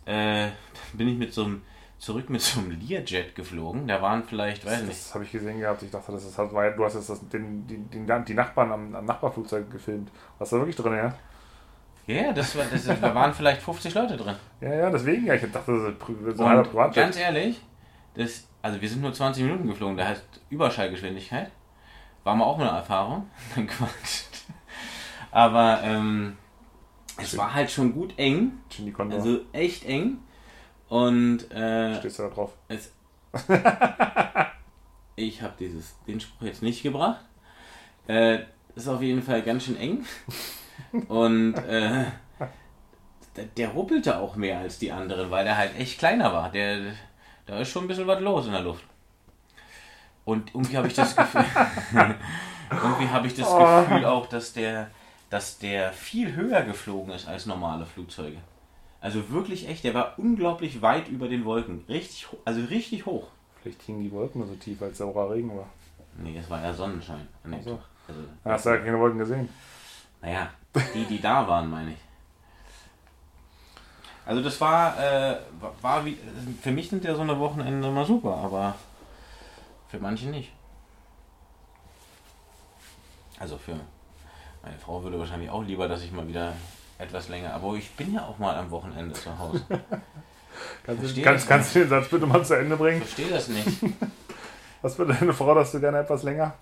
Äh, 0.05 0.49
bin 0.93 1.07
ich 1.07 1.17
mit 1.17 1.33
so 1.33 1.45
einem 1.45 1.61
zurück 1.99 2.29
mit 2.29 2.41
so 2.41 2.61
einem 2.61 2.71
Learjet 2.71 3.35
geflogen. 3.35 3.87
Da 3.87 4.01
waren 4.01 4.23
vielleicht, 4.23 4.65
weiß 4.65 4.79
das, 4.79 4.87
nicht. 4.87 4.99
Das 4.99 5.13
habe 5.13 5.25
ich 5.25 5.31
gesehen 5.31 5.59
gehabt. 5.59 5.83
Ich 5.83 5.91
dachte, 5.91 6.11
das 6.11 6.25
ist 6.25 6.37
halt, 6.37 6.53
weil 6.53 6.73
du 6.73 6.83
hast 6.83 6.95
jetzt 6.95 7.09
das, 7.09 7.27
den, 7.29 7.67
die, 7.67 7.77
die, 7.77 8.05
die 8.25 8.33
Nachbarn 8.33 8.71
am, 8.71 8.95
am 8.95 9.05
Nachbarflugzeug 9.05 9.69
gefilmt. 9.69 10.09
Was 10.39 10.49
da 10.49 10.57
wirklich 10.57 10.77
drin, 10.77 10.93
ja? 10.93 11.13
Ja, 12.09 12.33
das 12.33 12.57
war, 12.57 12.65
das, 12.65 12.85
da 12.85 13.13
waren 13.13 13.31
vielleicht 13.35 13.61
50 13.61 13.93
Leute 13.93 14.17
drin. 14.17 14.35
Ja, 14.61 14.73
ja, 14.73 14.89
deswegen, 14.89 15.27
ja. 15.27 15.35
Ich 15.35 15.41
dachte, 15.43 15.71
das 15.71 15.93
ist 16.31 16.37
so 16.37 16.43
ein 16.43 16.63
Privatjet. 16.63 16.95
Ganz 16.95 17.17
ehrlich, 17.17 17.61
das, 18.15 18.47
also 18.63 18.81
wir 18.81 18.89
sind 18.89 19.03
nur 19.03 19.13
20 19.13 19.43
Minuten 19.43 19.67
geflogen, 19.67 19.95
da 19.95 20.07
heißt 20.07 20.25
Überschallgeschwindigkeit. 20.49 21.51
War 22.23 22.35
mal 22.35 22.45
auch 22.45 22.57
eine 22.57 22.69
Erfahrung. 22.69 23.29
Quatsch. 23.53 24.23
Aber 25.29 25.81
ähm, 25.83 26.35
es 27.17 27.37
war 27.37 27.53
halt 27.53 27.69
schon 27.69 27.93
gut 27.93 28.17
eng. 28.17 28.53
Also 29.11 29.41
echt 29.53 29.85
eng. 29.85 30.17
Und 30.87 31.51
äh, 31.51 31.95
stehst 31.99 32.17
du 32.17 32.23
da 32.23 32.29
drauf? 32.29 32.53
Es, 32.67 32.91
ich 35.15 35.43
habe 35.43 35.53
dieses 35.59 35.95
den 36.07 36.19
Spruch 36.19 36.47
jetzt 36.47 36.63
nicht 36.63 36.81
gebracht. 36.81 37.23
Äh, 38.07 38.39
ist 38.75 38.87
auf 38.87 39.03
jeden 39.03 39.21
Fall 39.21 39.43
ganz 39.43 39.65
schön 39.65 39.77
eng. 39.77 40.05
Und 41.07 41.55
äh, 41.55 42.05
der, 43.57 43.69
ruppelte 43.69 44.19
auch 44.19 44.35
mehr 44.35 44.59
als 44.59 44.79
die 44.79 44.91
anderen, 44.91 45.31
weil 45.31 45.45
der 45.45 45.57
halt 45.57 45.77
echt 45.77 45.99
kleiner 45.99 46.33
war. 46.33 46.51
Der, 46.51 46.93
da 47.45 47.59
ist 47.59 47.69
schon 47.69 47.85
ein 47.85 47.87
bisschen 47.87 48.07
was 48.07 48.21
los 48.21 48.45
in 48.45 48.51
der 48.51 48.61
Luft. 48.61 48.83
Und 50.25 50.53
irgendwie 50.53 50.77
habe 50.77 50.87
ich 50.87 50.93
das 50.93 51.15
Gefühl, 51.15 51.45
irgendwie 52.71 53.07
habe 53.07 53.27
ich 53.27 53.35
das 53.35 53.47
oh. 53.47 53.81
Gefühl 53.81 54.05
auch, 54.05 54.27
dass 54.27 54.53
der, 54.53 54.89
dass 55.29 55.57
der 55.57 55.91
viel 55.91 56.35
höher 56.35 56.61
geflogen 56.63 57.13
ist 57.13 57.27
als 57.27 57.45
normale 57.45 57.85
Flugzeuge. 57.85 58.37
Also 59.01 59.29
wirklich 59.31 59.67
echt, 59.67 59.85
der 59.85 59.93
war 59.93 60.13
unglaublich 60.17 60.81
weit 60.81 61.07
über 61.07 61.29
den 61.29 61.45
Wolken. 61.45 61.85
Richtig, 61.87 62.27
also 62.45 62.61
richtig 62.65 63.05
hoch. 63.05 63.27
Vielleicht 63.61 63.81
hingen 63.83 64.01
die 64.01 64.11
Wolken 64.11 64.45
so 64.45 64.55
tief, 64.55 64.81
als 64.81 64.97
saurer 64.97 65.31
Regen 65.31 65.55
war. 65.55 65.69
Nee, 66.17 66.37
es 66.37 66.49
war 66.49 66.61
ja 66.61 66.73
Sonnenschein. 66.73 67.27
Nee, 67.45 67.57
also, 67.57 67.79
also, 68.07 68.21
hast 68.43 68.65
du 68.65 68.69
ja 68.69 68.77
keine 68.77 68.99
Wolken 68.99 69.19
gesehen? 69.19 69.49
Naja, 70.21 70.49
die, 70.93 71.05
die 71.05 71.21
da 71.21 71.47
waren, 71.47 71.69
meine 71.69 71.91
ich. 71.91 71.97
Also 74.25 74.43
das 74.43 74.62
war, 74.62 74.95
äh, 74.99 75.38
war 75.82 76.05
wie, 76.05 76.17
für 76.62 76.71
mich 76.71 76.89
sind 76.89 77.03
ja 77.03 77.15
so 77.15 77.21
eine 77.21 77.39
Wochenende 77.39 77.88
immer 77.88 78.05
super, 78.05 78.38
aber 78.38 78.75
für 79.88 79.97
manche 79.97 80.27
nicht. 80.29 80.51
Also 83.39 83.58
für 83.58 83.79
meine 84.62 84.77
Frau 84.77 85.01
würde 85.03 85.17
wahrscheinlich 85.17 85.49
auch 85.49 85.63
lieber, 85.63 85.88
dass 85.88 86.03
ich 86.03 86.12
mal 86.12 86.27
wieder 86.27 86.53
etwas 86.99 87.29
länger, 87.29 87.53
aber 87.53 87.73
ich 87.75 87.89
bin 87.91 88.13
ja 88.13 88.25
auch 88.25 88.38
mal 88.38 88.55
am 88.55 88.69
Wochenende 88.69 89.13
zu 89.13 89.39
Hause. 89.39 89.65
kannst, 90.84 91.17
du, 91.17 91.21
kannst, 91.23 91.47
kannst 91.47 91.75
du 91.75 91.79
den 91.79 91.89
Satz 91.89 92.10
bitte 92.10 92.27
mal 92.27 92.45
zu 92.45 92.55
Ende 92.55 92.77
bringen? 92.77 93.01
Ich 93.01 93.08
verstehe 93.08 93.34
das 93.34 93.47
nicht. 93.47 93.67
Was 94.82 94.95
für 94.95 95.05
deine 95.05 95.34
Frau, 95.34 95.55
dass 95.55 95.71
du 95.71 95.79
gerne 95.79 95.99
etwas 95.99 96.23
länger? 96.23 96.53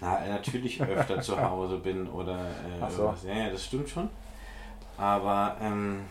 Na, 0.00 0.26
natürlich 0.26 0.82
öfter 0.82 1.20
zu 1.20 1.40
Hause 1.40 1.78
bin 1.78 2.08
oder 2.08 2.38
äh, 2.38 2.90
so. 2.90 3.14
Ja, 3.26 3.34
ja, 3.34 3.50
das 3.50 3.64
stimmt 3.64 3.88
schon. 3.88 4.08
Aber 4.96 5.56
ähm, 5.60 6.04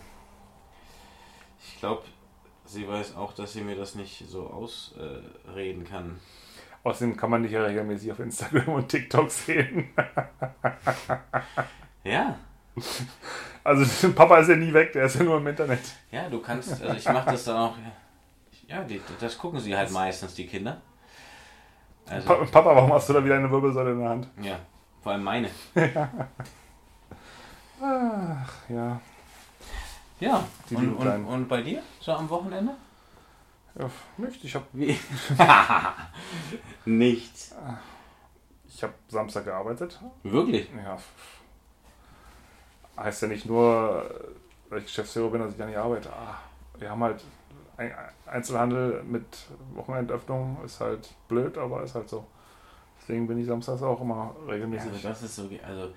ich 1.60 1.80
glaube, 1.80 2.04
sie 2.66 2.88
weiß 2.88 3.16
auch, 3.16 3.34
dass 3.34 3.54
sie 3.54 3.62
mir 3.62 3.76
das 3.76 3.96
nicht 3.96 4.26
so 4.28 4.48
ausreden 4.48 5.86
äh, 5.86 5.90
kann. 5.90 6.20
Außerdem 6.84 7.16
kann 7.16 7.30
man 7.30 7.44
dich 7.44 7.54
ja 7.54 7.64
regelmäßig 7.64 8.12
auf 8.12 8.20
Instagram 8.20 8.76
und 8.76 8.90
TikTok 8.90 9.32
sehen. 9.32 9.90
ja. 12.04 12.38
Also 13.64 14.12
Papa 14.16 14.40
ist 14.40 14.50
ja 14.50 14.56
nie 14.56 14.74
weg, 14.74 14.92
der 14.92 15.06
ist 15.06 15.16
ja 15.16 15.24
nur 15.24 15.38
im 15.38 15.48
Internet. 15.48 15.80
Ja, 16.12 16.30
du 16.30 16.40
kannst, 16.40 16.82
also 16.82 16.96
ich 16.96 17.06
mache 17.06 17.32
das 17.32 17.46
dann 17.46 17.58
auch, 17.58 17.76
ja, 18.68 18.84
die, 18.84 19.00
das 19.20 19.38
gucken 19.38 19.60
sie 19.60 19.76
halt 19.76 19.92
meistens, 19.92 20.34
die 20.34 20.46
Kinder. 20.46 20.82
Also, 22.10 22.28
pa 22.28 22.36
Papa, 22.46 22.76
warum 22.76 22.94
hast 22.94 23.10
du 23.10 23.14
da 23.14 23.24
wieder 23.24 23.36
eine 23.36 23.50
Wirbelsäule 23.50 23.92
in 23.92 24.00
der 24.00 24.10
Hand? 24.10 24.28
Ja, 24.42 24.60
vor 25.02 25.14
allem 25.14 25.24
meine. 25.24 25.50
Ach, 27.82 28.70
ja. 28.70 29.00
Ja, 30.20 30.44
die 30.70 30.76
und, 30.76 30.96
und, 30.96 31.26
und, 31.26 31.48
bei 31.48 31.62
dir, 31.62 31.82
so 32.00 32.14
am 32.14 32.30
Wochenende? 32.30 32.74
Ja, 33.78 33.90
nicht. 34.18 34.44
Ich 34.44 34.56
habe. 34.56 34.66
Nichts. 36.86 37.56
Ich 38.68 38.84
habe 38.84 38.94
Samstag 39.08 39.46
gearbeitet. 39.46 40.00
Wirklich? 40.24 40.70
Ja. 40.76 40.98
Heißt 42.96 43.24
ja 43.24 43.28
nicht 43.28 43.46
nur, 43.46 44.10
weil 44.70 44.80
ich 44.80 44.86
Geschäftsführer 44.86 45.30
bin, 45.30 45.42
dass 45.42 45.52
ich 45.52 45.58
gar 45.58 45.66
nicht 45.66 45.78
arbeite. 45.78 46.10
Ah, 46.10 46.38
wir 46.78 46.90
haben 46.90 47.04
halt 47.04 47.24
Einzelhandel 48.26 49.04
mit 49.04 49.26
Wochenendöffnung 49.74 50.58
ist 50.64 50.80
halt 50.80 51.10
blöd, 51.28 51.58
aber 51.58 51.84
ist 51.84 51.96
halt 51.96 52.10
so. 52.10 52.26
Deswegen 53.02 53.28
bin 53.28 53.38
ich 53.38 53.48
samstags 53.48 53.82
auch 53.82 54.00
immer 54.00 54.36
regelmäßig. 54.48 54.92
Also 54.92 55.08
das 55.08 55.24
ist 55.24 55.36
so, 55.36 55.50
also 55.68 55.90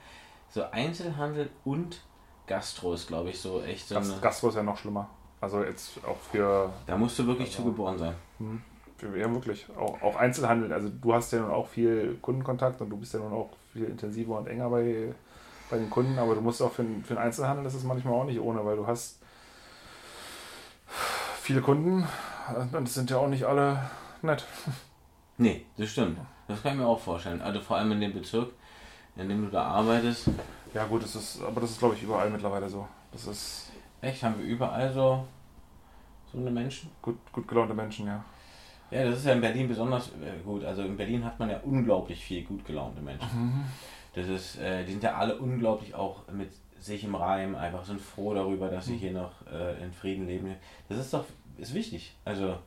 so 0.51 0.63
Einzelhandel 0.71 1.51
und 1.65 2.03
Gastro 2.47 2.95
ist, 2.95 3.09
glaube 3.09 3.31
ich, 3.31 3.41
so 3.41 3.63
echt 3.63 3.89
so. 3.89 3.95
Gast, 3.95 4.23
Gastro 4.23 4.49
ist 4.49 4.55
ja 4.55 4.63
noch 4.63 4.79
schlimmer. 4.79 5.09
Also 5.41 5.63
jetzt 5.63 6.05
auch 6.05 6.17
für. 6.17 6.71
Da 6.87 6.97
musst 6.97 7.19
du 7.19 7.27
wirklich 7.27 7.49
also, 7.49 7.63
zugeboren 7.63 7.99
sein. 7.99 8.15
Hm, 8.39 8.63
ja, 9.03 9.31
wirklich. 9.33 9.67
Auch, 9.79 10.01
auch 10.03 10.17
Einzelhandel. 10.17 10.73
Also 10.73 10.89
du 10.89 11.15
hast 11.15 11.33
ja 11.33 11.41
nun 11.41 11.51
auch 11.51 11.69
viel 11.69 12.19
Kundenkontakt 12.23 12.81
und 12.81 12.91
du 12.91 12.97
bist 12.97 13.15
ja 13.15 13.21
nun 13.21 13.33
auch 13.33 13.51
viel 13.73 13.85
intensiver 13.85 14.39
und 14.39 14.47
enger 14.49 14.71
bei, 14.71 15.15
bei 15.71 15.79
den 15.79 15.91
Kunden, 15.91 16.19
aber 16.19 16.35
du 16.35 16.41
musst 16.41 16.63
auch 16.63 16.73
für, 16.73 16.85
für 17.05 17.15
den 17.15 17.19
Einzelhandel, 17.19 17.65
das 17.65 17.75
ist 17.75 17.85
manchmal 17.85 18.15
auch 18.15 18.25
nicht 18.25 18.41
ohne, 18.41 18.65
weil 18.65 18.77
du 18.77 18.87
hast 18.87 19.21
viele 21.47 21.61
Kunden 21.61 22.05
und 22.73 22.89
es 22.89 22.95
sind 22.95 23.09
ja 23.09 23.19
auch 23.19 23.29
nicht 23.29 23.45
alle 23.45 23.79
nett. 24.21 24.45
Nee, 25.39 25.65
das 25.77 25.91
stimmt. 25.91 26.19
Das 26.49 26.61
kann 26.61 26.73
ich 26.73 26.79
mir 26.79 26.87
auch 26.87 26.99
vorstellen. 26.99 27.41
Also 27.41 27.61
vor 27.61 27.77
allem 27.77 27.93
in 27.93 28.01
dem 28.01 28.13
Bezirk, 28.13 28.51
in 29.15 29.29
dem 29.29 29.45
du 29.45 29.51
da 29.51 29.63
arbeitest. 29.63 30.29
Ja 30.75 30.87
gut, 30.87 31.05
das 31.05 31.15
ist, 31.15 31.41
aber 31.43 31.61
das 31.61 31.71
ist 31.71 31.79
glaube 31.79 31.95
ich 31.95 32.03
überall 32.03 32.31
mittlerweile 32.31 32.69
so. 32.69 32.89
Das 33.13 33.29
ist. 33.29 33.71
Echt? 34.01 34.25
Haben 34.25 34.39
wir 34.39 34.45
überall 34.45 34.93
so, 34.93 35.25
so 36.33 36.39
eine 36.39 36.51
Menschen? 36.51 36.91
Gut, 37.01 37.17
gut 37.33 37.47
gelaunte 37.47 37.75
Menschen, 37.75 38.09
ja. 38.09 38.25
Ja, 38.91 39.05
das 39.05 39.19
ist 39.19 39.27
ja 39.27 39.33
in 39.33 39.41
Berlin 39.41 39.69
besonders 39.69 40.09
äh, 40.09 40.43
gut. 40.45 40.65
Also 40.65 40.83
in 40.83 40.97
Berlin 40.97 41.25
hat 41.25 41.39
man 41.39 41.49
ja 41.49 41.61
unglaublich 41.63 42.25
viel 42.25 42.43
gut 42.43 42.65
gelaunte 42.65 43.01
Menschen. 43.01 43.29
Mhm. 43.35 43.65
Das 44.15 44.27
ist, 44.27 44.59
äh, 44.59 44.85
die 44.85 44.93
sind 44.93 45.03
ja 45.05 45.15
alle 45.15 45.37
unglaublich 45.37 45.95
auch 45.95 46.27
mit 46.33 46.51
sich 46.79 47.05
im 47.05 47.15
Reim, 47.15 47.55
einfach 47.55 47.85
sind 47.85 48.01
froh 48.01 48.35
darüber, 48.35 48.69
dass 48.69 48.87
sie 48.87 48.95
mhm. 48.95 48.99
hier 48.99 49.13
noch 49.13 49.33
äh, 49.51 49.83
in 49.83 49.93
Frieden 49.93 50.27
leben. 50.27 50.55
Das 50.89 50.99
ist 50.99 51.13
doch, 51.13 51.25
ist 51.59 51.75
wichtig. 51.75 52.17
Also. 52.25 52.59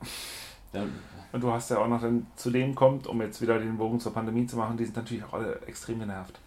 Dann, 0.72 0.94
und 1.32 1.42
du 1.42 1.52
hast 1.52 1.72
ja 1.72 1.80
auch 1.80 1.88
noch, 1.88 2.02
dann 2.02 2.28
zu 2.36 2.52
denen 2.52 2.76
kommt, 2.76 3.08
um 3.08 3.20
jetzt 3.22 3.42
wieder 3.42 3.58
den 3.58 3.78
Bogen 3.78 4.00
zur 4.00 4.14
Pandemie 4.14 4.46
zu 4.46 4.56
machen, 4.56 4.78
die 4.78 4.86
sind 4.86 4.96
natürlich 4.96 5.24
auch 5.24 5.34
alle 5.34 5.60
extrem 5.66 6.00
genervt. 6.00 6.40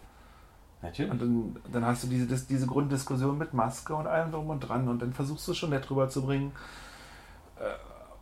Natürlich. 0.81 1.11
Und 1.11 1.21
dann, 1.21 1.55
dann 1.71 1.85
hast 1.85 2.03
du 2.03 2.07
diese, 2.07 2.27
das, 2.27 2.45
diese 2.45 2.67
Grunddiskussion 2.67 3.37
mit 3.37 3.53
Maske 3.53 3.95
und 3.95 4.07
allem 4.07 4.31
drum 4.31 4.49
und 4.49 4.59
dran 4.59 4.87
und 4.87 5.01
dann 5.01 5.13
versuchst 5.13 5.47
du 5.47 5.53
schon 5.53 5.69
nett 5.69 5.89
drüber 5.89 6.09
zu 6.09 6.21
bringen. 6.23 6.51
Äh, 7.57 7.63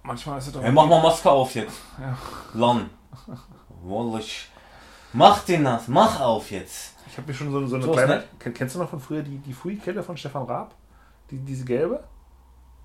manchmal 0.04 0.38
ist 0.38 0.48
es 0.48 0.54
doch. 0.54 0.62
Hey, 0.62 0.72
mach 0.72 0.88
mal 0.88 1.02
Maske 1.02 1.30
auf 1.30 1.54
jetzt. 1.56 1.82
Ja. 2.00 2.18
Lon. 2.54 2.90
Wallisch. 3.84 4.50
Mach 5.14 5.44
den 5.44 5.64
das, 5.64 5.88
mach 5.88 6.20
auf 6.22 6.52
jetzt. 6.52 6.96
Ich 7.08 7.18
habe 7.18 7.28
mir 7.28 7.34
schon 7.34 7.52
so, 7.52 7.66
so 7.68 7.76
eine 7.76 7.86
so 7.86 7.92
kleine. 7.92 8.24
Kennst 8.40 8.76
du 8.76 8.80
noch 8.80 8.90
von 8.90 9.00
früher 9.00 9.22
die, 9.22 9.38
die 9.40 9.54
Fui-Kelle 9.54 10.02
von 10.02 10.16
Stefan 10.16 10.44
Raab? 10.44 10.76
Die, 11.30 11.40
diese 11.40 11.66
gelbe? 11.66 12.04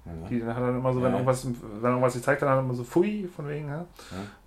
Ja. 0.04 0.28
Die 0.28 0.44
hat 0.44 0.56
dann 0.56 0.76
immer 0.76 0.92
so, 0.92 1.02
wenn 1.02 1.10
ja. 1.10 1.18
irgendwas, 1.18 1.46
wenn 1.46 1.90
irgendwas 1.90 2.14
gezeigt 2.14 2.42
hat, 2.42 2.48
dann 2.48 2.64
immer 2.64 2.74
so 2.74 2.84
Fui 2.84 3.28
von 3.34 3.48
wegen, 3.48 3.68
ja. 3.68 3.86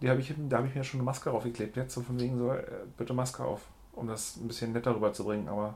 Die 0.02 0.10
habe 0.10 0.22
ich, 0.22 0.34
da 0.38 0.58
habe 0.58 0.68
ich 0.68 0.76
mir 0.76 0.84
schon 0.84 1.00
eine 1.00 1.06
Maske 1.06 1.32
aufgeklebt. 1.32 1.76
Jetzt 1.76 1.94
so 1.94 2.02
von 2.02 2.20
wegen 2.20 2.38
so, 2.38 2.52
äh, 2.52 2.64
bitte 2.98 3.14
Maske 3.14 3.44
auf, 3.44 3.62
um 3.94 4.08
das 4.08 4.38
ein 4.38 4.48
bisschen 4.48 4.72
netter 4.72 4.96
rüberzubringen, 4.96 5.50
aber. 5.50 5.76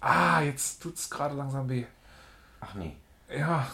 Ah, 0.00 0.40
jetzt 0.40 0.82
tut 0.82 0.96
es 0.96 1.08
gerade 1.08 1.34
langsam 1.34 1.68
weh. 1.68 1.84
Ach 2.60 2.74
nee. 2.74 2.96
Ja. 3.34 3.66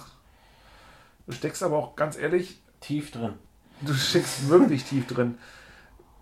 Du 1.26 1.32
steckst 1.32 1.62
aber 1.62 1.76
auch 1.76 1.96
ganz 1.96 2.16
ehrlich. 2.16 2.60
Tief 2.80 3.10
drin. 3.10 3.34
Du 3.80 3.94
steckst 3.94 4.48
wirklich 4.48 4.84
tief 4.84 5.06
drin 5.06 5.38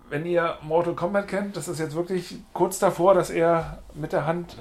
wenn 0.09 0.27
ihr 0.27 0.59
Mortal 0.62 0.95
Kombat 0.95 1.29
kennt, 1.29 1.57
das 1.57 1.69
ist 1.69 1.79
jetzt 1.79 1.95
wirklich 1.95 2.37
kurz 2.53 2.79
davor, 2.79 3.14
dass 3.14 3.31
er 3.31 3.83
mit 3.95 4.12
der 4.12 4.27
Hand. 4.27 4.57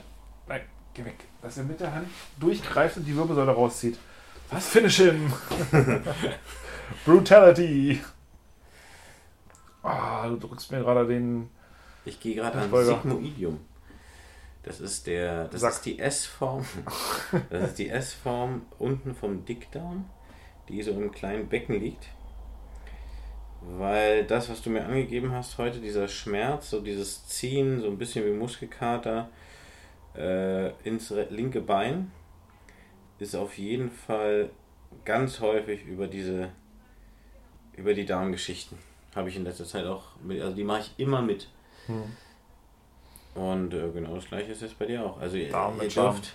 Nein, 0.47 0.61
geh 0.93 1.05
weg. 1.05 1.25
Dass 1.41 1.57
er 1.57 1.63
mit 1.63 1.79
der 1.79 1.93
Hand 1.93 2.07
durchgreift 2.39 2.97
und 2.97 3.05
die 3.05 3.15
Wirbelsäule 3.15 3.51
rauszieht. 3.51 3.99
Was? 4.49 4.67
Finish 4.67 4.97
him! 4.97 5.31
Brutality! 7.05 8.01
Ah, 9.83 10.27
du 10.27 10.37
drückst 10.37 10.71
mir 10.71 10.79
gerade 10.79 11.07
den. 11.07 11.49
Ich 12.05 12.19
gehe 12.19 12.35
gerade 12.35 12.59
an 12.59 12.71
Sigmoidium. 12.71 13.59
Das 14.63 14.79
ist 14.79 15.05
der. 15.05 15.47
Das 15.47 15.61
Sack. 15.61 15.73
ist 15.73 15.85
die 15.85 15.99
S-Form. 15.99 16.65
Das 17.51 17.69
ist 17.69 17.79
die 17.79 17.89
S-Form 17.89 18.63
unten 18.79 19.13
vom 19.13 19.45
Dickdarm, 19.45 20.05
die 20.69 20.81
so 20.81 20.91
im 20.91 21.11
kleinen 21.11 21.47
Becken 21.47 21.79
liegt 21.79 22.07
weil 23.67 24.25
das, 24.25 24.49
was 24.49 24.61
du 24.61 24.69
mir 24.69 24.85
angegeben 24.85 25.31
hast 25.31 25.57
heute, 25.57 25.79
dieser 25.79 26.07
Schmerz, 26.07 26.69
so 26.69 26.81
dieses 26.81 27.27
Ziehen, 27.27 27.81
so 27.81 27.87
ein 27.87 27.97
bisschen 27.97 28.25
wie 28.25 28.31
Muskelkater 28.31 29.29
äh, 30.15 30.69
ins 30.83 31.13
linke 31.29 31.61
Bein, 31.61 32.11
ist 33.19 33.35
auf 33.35 33.57
jeden 33.57 33.89
Fall 33.89 34.49
ganz 35.03 35.39
häufig 35.39 35.85
über 35.85 36.07
diese, 36.07 36.49
über 37.75 37.93
die 37.93 38.05
Darmgeschichten. 38.05 38.77
Habe 39.15 39.29
ich 39.29 39.35
in 39.35 39.43
letzter 39.43 39.65
Zeit 39.65 39.85
auch, 39.85 40.03
mit, 40.21 40.41
also 40.41 40.55
die 40.55 40.63
mache 40.63 40.81
ich 40.81 40.93
immer 40.97 41.21
mit. 41.21 41.47
Hm. 41.87 42.03
Und 43.33 43.73
äh, 43.73 43.89
genau 43.91 44.15
das 44.15 44.25
gleiche 44.25 44.51
ist 44.51 44.61
jetzt 44.61 44.77
bei 44.79 44.85
dir 44.85 45.05
auch. 45.05 45.19
Also 45.19 45.37
ihr, 45.37 45.47
ihr 45.81 45.89
dürft, 45.89 46.33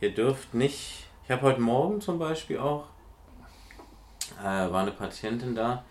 ihr 0.00 0.14
dürft 0.14 0.54
nicht, 0.54 1.06
ich 1.24 1.30
habe 1.30 1.42
heute 1.42 1.60
Morgen 1.60 2.00
zum 2.00 2.18
Beispiel 2.18 2.58
auch, 2.58 2.86
äh, 4.40 4.44
war 4.44 4.82
eine 4.82 4.92
Patientin 4.92 5.54
da, 5.54 5.84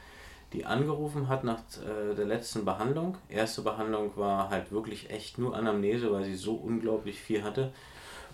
die 0.56 0.66
angerufen 0.66 1.28
hat 1.28 1.44
nach 1.44 1.60
äh, 1.60 2.16
der 2.16 2.26
letzten 2.26 2.66
Behandlung. 2.66 3.18
Erste 3.30 3.62
Behandlung 3.62 4.12
war 4.16 4.50
halt 4.50 4.72
wirklich 4.72 5.10
echt 5.10 5.38
nur 5.38 5.56
Anamnese, 5.56 6.12
weil 6.12 6.24
sie 6.24 6.36
so 6.36 6.54
unglaublich 6.56 7.20
viel 7.20 7.44
hatte. 7.44 7.72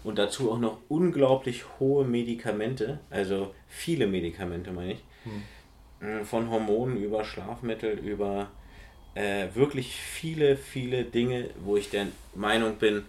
Und 0.03 0.17
dazu 0.17 0.51
auch 0.51 0.59
noch 0.59 0.77
unglaublich 0.87 1.63
hohe 1.79 2.05
Medikamente, 2.05 2.99
also 3.09 3.53
viele 3.67 4.07
Medikamente 4.07 4.71
meine 4.71 4.93
ich. 4.93 5.03
Hm. 5.23 6.25
Von 6.25 6.49
Hormonen 6.49 6.97
über 6.97 7.23
Schlafmittel, 7.23 7.99
über 7.99 8.47
äh, 9.13 9.47
wirklich 9.53 9.95
viele, 9.95 10.57
viele 10.57 11.03
Dinge, 11.03 11.51
wo 11.63 11.77
ich 11.77 11.91
der 11.91 12.07
Meinung 12.33 12.77
bin, 12.77 13.05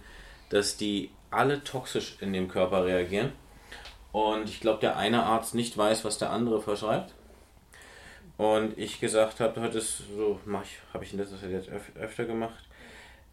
dass 0.49 0.77
die 0.77 1.09
alle 1.31 1.63
toxisch 1.63 2.17
in 2.21 2.33
dem 2.33 2.47
Körper 2.47 2.85
reagieren. 2.85 3.31
Und 4.11 4.47
ich 4.47 4.59
glaube, 4.59 4.81
der 4.81 4.97
eine 4.97 5.23
Arzt 5.23 5.55
nicht 5.55 5.75
weiß, 5.75 6.05
was 6.05 6.19
der 6.19 6.29
andere 6.29 6.61
verschreibt. 6.61 7.13
Und 8.37 8.77
ich 8.77 8.99
gesagt 8.99 9.39
habe, 9.39 9.61
heute 9.61 9.77
ist 9.77 10.03
so, 10.15 10.39
mache 10.45 10.65
ich, 10.65 10.93
habe 10.93 11.03
ich 11.03 11.13
in 11.13 11.19
letzter 11.19 11.39
Zeit 11.39 11.51
jetzt 11.51 11.69
öf 11.69 11.91
öfter 11.95 12.25
gemacht, 12.25 12.67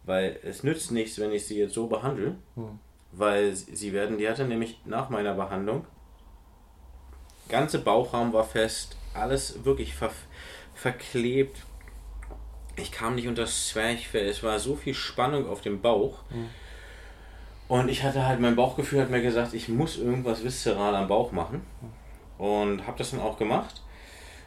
weil 0.03 0.39
es 0.43 0.63
nützt 0.63 0.91
nichts, 0.91 1.19
wenn 1.19 1.31
ich 1.31 1.45
sie 1.45 1.57
jetzt 1.57 1.73
so 1.73 1.87
behandle, 1.87 2.35
hm. 2.55 2.79
weil 3.11 3.55
sie 3.55 3.93
werden, 3.93 4.17
die 4.17 4.29
hatte 4.29 4.45
nämlich 4.45 4.79
nach 4.85 5.09
meiner 5.09 5.33
Behandlung, 5.33 5.85
ganze 7.49 7.79
Bauchraum 7.79 8.31
war 8.31 8.43
fest, 8.43 8.95
alles 9.13 9.65
wirklich 9.65 9.93
ver 9.93 10.11
verklebt. 10.73 11.57
Ich 12.75 12.91
kam 12.91 13.15
nicht 13.15 13.27
unter 13.27 13.43
das 13.43 13.67
Zwerchfell, 13.67 14.27
es 14.27 14.41
war 14.41 14.57
so 14.59 14.75
viel 14.75 14.93
Spannung 14.93 15.47
auf 15.47 15.61
dem 15.61 15.81
Bauch. 15.81 16.19
Hm. 16.29 16.49
Und 17.67 17.89
ich 17.89 18.03
hatte 18.03 18.25
halt, 18.25 18.39
mein 18.39 18.55
Bauchgefühl 18.55 19.01
hat 19.01 19.09
mir 19.09 19.21
gesagt, 19.21 19.53
ich 19.53 19.69
muss 19.69 19.97
irgendwas 19.97 20.43
viszeral 20.43 20.95
am 20.95 21.07
Bauch 21.07 21.31
machen. 21.31 21.61
Und 22.37 22.85
habe 22.85 22.97
das 22.97 23.11
dann 23.11 23.21
auch 23.21 23.37
gemacht. 23.37 23.81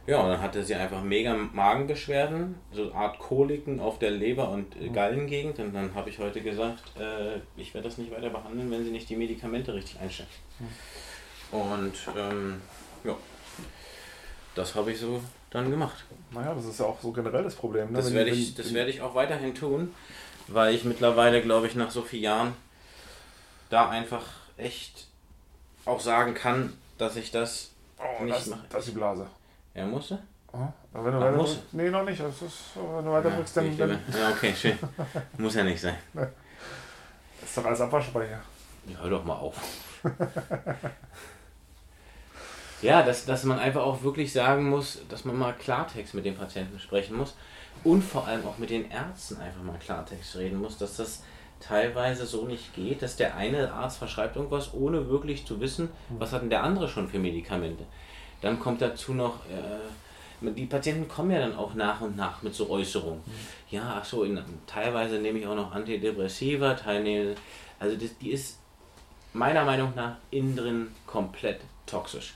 Ja, 0.07 0.21
und 0.21 0.29
dann 0.29 0.43
hatte 0.43 0.63
sie 0.63 0.75
einfach 0.75 1.03
mega 1.03 1.35
Magenbeschwerden, 1.35 2.57
so 2.73 2.83
eine 2.83 2.95
Art 2.95 3.19
Koliken 3.19 3.81
auf 3.81 3.99
der 3.99 4.11
Leber- 4.11 4.51
und 4.51 4.77
äh, 4.77 4.91
Gallengegend. 4.91 5.59
Und 5.59 5.75
dann 5.75 5.95
habe 5.95 6.11
ich 6.11 6.19
heute 6.19 6.43
gesagt, 6.43 6.83
äh, 6.99 7.39
ich 7.57 7.73
werde 7.73 7.89
das 7.89 7.97
nicht 7.97 8.11
weiter 8.11 8.29
behandeln, 8.29 8.71
wenn 8.71 8.85
sie 8.85 8.91
nicht 8.91 9.09
die 9.09 9.17
Medikamente 9.17 9.73
richtig 9.73 9.99
einstellen. 10.01 10.29
Und 11.51 11.95
ähm, 12.17 12.61
ja, 13.03 13.17
das 14.55 14.75
habe 14.75 14.93
ich 14.93 14.99
so 14.99 15.23
dann 15.51 15.71
gemacht. 15.71 16.05
Naja, 16.33 16.55
das 16.55 16.67
ist 16.67 16.81
ja 16.81 16.87
auch 16.87 17.01
so 17.01 17.13
generell 17.13 17.43
das 17.43 17.55
Problem. 17.55 17.93
Ne? 17.93 17.97
Das 17.97 18.13
werde 18.13 18.31
ich, 18.31 18.55
das 18.55 18.75
werde 18.75 18.91
ich 18.91 19.01
auch 19.01 19.15
weiterhin 19.15 19.55
tun, 19.55 19.95
weil 20.49 20.75
ich 20.75 20.85
mittlerweile, 20.85 21.41
glaube 21.41 21.67
ich, 21.67 21.77
nach 21.77 21.91
so 21.91 22.03
vielen 22.03 22.25
Jahren 22.25 22.57
da 23.71 23.89
einfach 23.89 24.25
echt 24.59 25.07
auch 25.87 26.01
sagen 26.01 26.35
kann, 26.35 26.75
dass 26.99 27.17
ich 27.17 27.31
das 27.31 27.71
oh, 27.99 28.25
nicht 28.25 28.37
das, 28.37 28.47
mache. 28.47 28.65
das 28.69 28.81
ist 28.81 28.93
die 28.93 28.97
Blase. 28.97 29.27
Ja, 29.75 29.87
musste? 29.87 30.19
Oh, 30.53 30.59
aber 30.93 31.05
wenn 31.07 31.13
du 31.13 31.19
Ach, 31.19 31.33
weiter 31.33 31.57
nee, 31.73 31.91
noch 31.91 32.05
nicht. 32.05 32.21
Das 32.21 32.43
ist, 32.43 32.77
wenn 32.77 33.05
du 33.05 33.11
weiter 33.11 33.29
Ja, 33.29 33.37
drückst, 33.37 33.57
dann, 33.57 33.77
dann 33.77 33.91
ja, 33.91 34.31
okay, 34.31 34.55
schön. 34.55 34.79
Muss 35.39 35.55
ja 35.57 35.65
nicht 35.65 35.81
sein. 35.81 35.97
ist 37.43 37.57
doch 37.57 37.65
alles 37.65 37.81
Abwaschspeicher. 37.81 38.41
Ja, 38.87 38.99
hör 39.01 39.11
doch 39.11 39.25
mal 39.25 39.35
auf. 39.35 39.57
ja, 42.83 43.03
dass, 43.03 43.25
dass 43.25 43.45
man 43.45 43.59
einfach 43.59 43.83
auch 43.83 44.03
wirklich 44.03 44.33
sagen 44.33 44.69
muss, 44.69 45.01
dass 45.09 45.25
man 45.25 45.37
mal 45.37 45.55
Klartext 45.55 46.15
mit 46.15 46.25
den 46.25 46.37
Patienten 46.37 46.79
sprechen 46.79 47.17
muss 47.17 47.35
und 47.83 48.03
vor 48.03 48.29
allem 48.29 48.47
auch 48.47 48.59
mit 48.59 48.71
den 48.71 48.91
Ärzten 48.91 49.41
einfach 49.41 49.63
mal 49.63 49.79
Klartext 49.79 50.37
reden 50.37 50.61
muss, 50.61 50.79
dass 50.79 50.97
das 50.99 51.25
teilweise 51.59 52.27
so 52.27 52.47
nicht 52.47 52.75
geht, 52.75 53.03
dass 53.03 53.17
der 53.17 53.37
eine 53.37 53.73
Arzt 53.73 53.99
verschreibt 53.99 54.37
irgendwas, 54.37 54.73
ohne 54.75 55.09
wirklich 55.09 55.47
zu 55.47 55.61
wissen, 55.61 55.89
was 56.11 56.33
hat 56.33 56.43
denn 56.43 56.51
der 56.51 56.63
andere 56.63 56.89
schon 56.89 57.09
für 57.09 57.19
Medikamente. 57.19 57.85
Dann 58.45 58.61
kommt 58.61 58.83
dazu 58.83 59.15
noch, 59.15 59.37
äh, 59.47 60.51
die 60.51 60.67
Patienten 60.67 61.09
kommen 61.09 61.31
ja 61.31 61.39
dann 61.39 61.57
auch 61.57 61.73
nach 61.73 62.03
und 62.03 62.15
nach 62.15 62.43
mit 62.43 62.55
so 62.55 62.69
Äußerungen. 62.69 63.23
Ja, 63.71 63.97
ach 63.99 64.05
so, 64.05 64.23
in, 64.23 64.39
teilweise 64.67 65.19
nehme 65.19 65.39
ich 65.39 65.47
auch 65.47 65.55
noch 65.55 65.73
Antidepressiva, 65.73 66.75
teilnehme, 66.75 67.37
also 67.81 67.97
das, 67.97 68.19
die 68.19 68.33
ist 68.33 68.59
meiner 69.33 69.65
Meinung 69.65 69.95
nach 69.97 70.17
innen 70.31 70.57
drin 70.57 70.89
komplett 71.07 71.61
toxisch. 71.87 72.35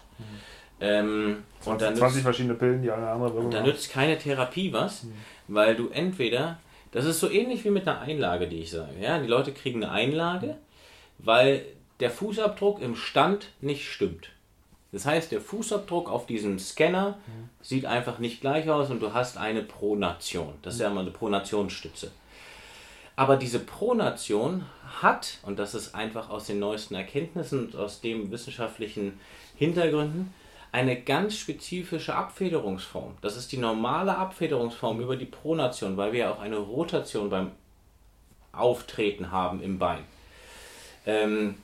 Ähm, 0.81 1.42
und 1.66 1.83
dann 1.83 1.94
20 1.94 2.01
nützt, 2.01 2.23
verschiedene 2.23 2.55
Pillen, 2.55 2.81
die 2.81 2.90
alle 2.90 3.11
andere 3.11 3.29
Wirkung 3.35 3.44
und 3.44 3.55
da 3.55 3.62
nützt 3.62 3.90
keine 3.90 4.16
Therapie 4.16 4.73
was, 4.73 5.05
weil 5.47 5.77
du 5.77 5.90
entweder, 5.90 6.59
das 6.92 7.05
ist 7.05 7.21
so 7.21 7.31
ähnlich 7.31 7.64
wie 7.66 7.71
mit 7.71 7.87
einer 7.87 8.01
Einlage, 8.01 8.49
die 8.49 8.61
ich 8.61 8.71
sage. 8.71 8.99
Ja? 8.99 9.18
Die 9.18 9.29
Leute 9.29 9.53
kriegen 9.53 9.85
eine 9.85 9.92
Einlage, 9.92 10.57
weil 11.18 11.66
der 12.01 12.11
Fußabdruck 12.11 12.81
im 12.81 12.97
Stand 12.97 13.51
nicht 13.61 13.87
stimmt. 13.92 14.31
Das 14.92 15.05
heißt, 15.05 15.33
der 15.33 15.40
Fußabdruck 15.40 16.11
auf 16.11 16.27
diesem 16.27 16.59
Scanner 16.59 17.18
sieht 17.61 17.85
einfach 17.85 18.18
nicht 18.18 18.40
gleich 18.40 18.70
aus 18.70 18.90
und 18.90 19.01
du 19.01 19.12
hast 19.12 19.37
eine 19.37 19.62
Pronation. 19.62 20.55
Das 20.62 20.74
ist 20.74 20.81
ja 20.81 20.88
immer 20.88 21.01
eine 21.01 21.11
Pronationsstütze. 21.11 22.11
Aber 23.14 23.37
diese 23.37 23.59
Pronation 23.59 24.64
hat, 25.03 25.38
und 25.42 25.59
das 25.59 25.74
ist 25.74 25.94
einfach 25.94 26.31
aus 26.31 26.46
den 26.46 26.61
neuesten 26.61 26.94
Erkenntnissen 26.94 27.66
und 27.66 27.77
aus 27.77 28.01
den 28.01 28.31
wissenschaftlichen 28.31 29.18
Hintergründen, 29.57 30.33
eine 30.70 31.01
ganz 31.01 31.37
spezifische 31.37 32.14
Abfederungsform. 32.14 33.16
Das 33.20 33.37
ist 33.37 33.53
die 33.53 33.57
normale 33.57 34.16
Abfederungsform 34.16 35.01
über 35.01 35.16
die 35.16 35.27
Pronation, 35.27 35.96
weil 35.96 36.12
wir 36.12 36.20
ja 36.20 36.33
auch 36.33 36.40
eine 36.40 36.59
Rotation 36.59 37.29
beim 37.29 37.53
Auftreten 38.53 39.31
haben 39.33 39.62
im 39.62 39.79
Bein. 39.79 40.05
Ähm, 41.07 41.57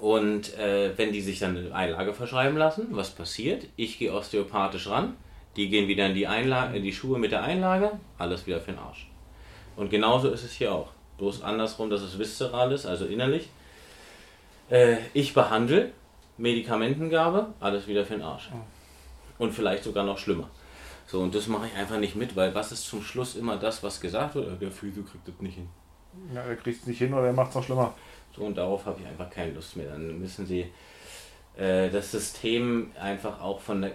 und 0.00 0.56
äh, 0.58 0.96
wenn 0.96 1.12
die 1.12 1.20
sich 1.20 1.38
dann 1.38 1.56
eine 1.56 1.74
Einlage 1.74 2.12
verschreiben 2.12 2.56
lassen, 2.56 2.88
was 2.90 3.10
passiert? 3.10 3.66
Ich 3.76 3.98
gehe 3.98 4.12
osteopathisch 4.12 4.88
ran, 4.88 5.16
die 5.56 5.68
gehen 5.68 5.88
wieder 5.88 6.06
in 6.06 6.14
die, 6.14 6.26
Einlage, 6.26 6.76
in 6.76 6.82
die 6.82 6.92
Schuhe 6.92 7.18
mit 7.18 7.32
der 7.32 7.42
Einlage, 7.42 7.92
alles 8.18 8.46
wieder 8.46 8.60
für 8.60 8.72
den 8.72 8.80
Arsch. 8.80 9.08
Und 9.76 9.90
genauso 9.90 10.30
ist 10.30 10.44
es 10.44 10.52
hier 10.52 10.72
auch. 10.72 10.88
Bloß 11.18 11.42
andersrum, 11.42 11.88
dass 11.88 12.02
es 12.02 12.18
viszeral 12.18 12.72
ist, 12.72 12.84
also 12.84 13.06
innerlich. 13.06 13.48
Äh, 14.70 14.96
ich 15.14 15.32
behandle, 15.32 15.92
Medikamentengabe, 16.36 17.54
alles 17.60 17.86
wieder 17.86 18.04
für 18.04 18.14
den 18.14 18.22
Arsch. 18.22 18.50
Und 19.38 19.52
vielleicht 19.52 19.84
sogar 19.84 20.04
noch 20.04 20.18
schlimmer. 20.18 20.50
So, 21.06 21.20
und 21.20 21.34
das 21.34 21.46
mache 21.46 21.68
ich 21.68 21.78
einfach 21.78 21.98
nicht 21.98 22.16
mit, 22.16 22.34
weil 22.34 22.54
was 22.54 22.72
ist 22.72 22.86
zum 22.86 23.02
Schluss 23.02 23.36
immer 23.36 23.56
das, 23.56 23.82
was 23.82 24.00
gesagt 24.00 24.34
wird? 24.34 24.48
Äh, 24.48 24.56
Der 24.56 24.72
Physio 24.72 25.04
kriegt 25.04 25.28
das 25.28 25.40
nicht 25.40 25.54
hin. 25.54 25.68
Ja, 26.34 26.42
er 26.42 26.56
kriegt 26.56 26.80
es 26.80 26.86
nicht 26.86 26.98
hin 26.98 27.14
oder 27.14 27.26
er 27.26 27.32
macht 27.32 27.50
es 27.50 27.54
noch 27.54 27.64
schlimmer. 27.64 27.94
So, 28.36 28.44
und 28.44 28.56
darauf 28.58 28.84
habe 28.84 29.00
ich 29.00 29.06
einfach 29.06 29.30
keine 29.30 29.52
Lust 29.52 29.76
mehr. 29.76 29.88
Dann 29.88 30.20
müssen 30.20 30.46
sie 30.46 30.66
äh, 31.56 31.88
das 31.90 32.10
System 32.10 32.92
einfach 33.00 33.40
auch 33.40 33.60
von 33.60 33.82
der. 33.82 33.92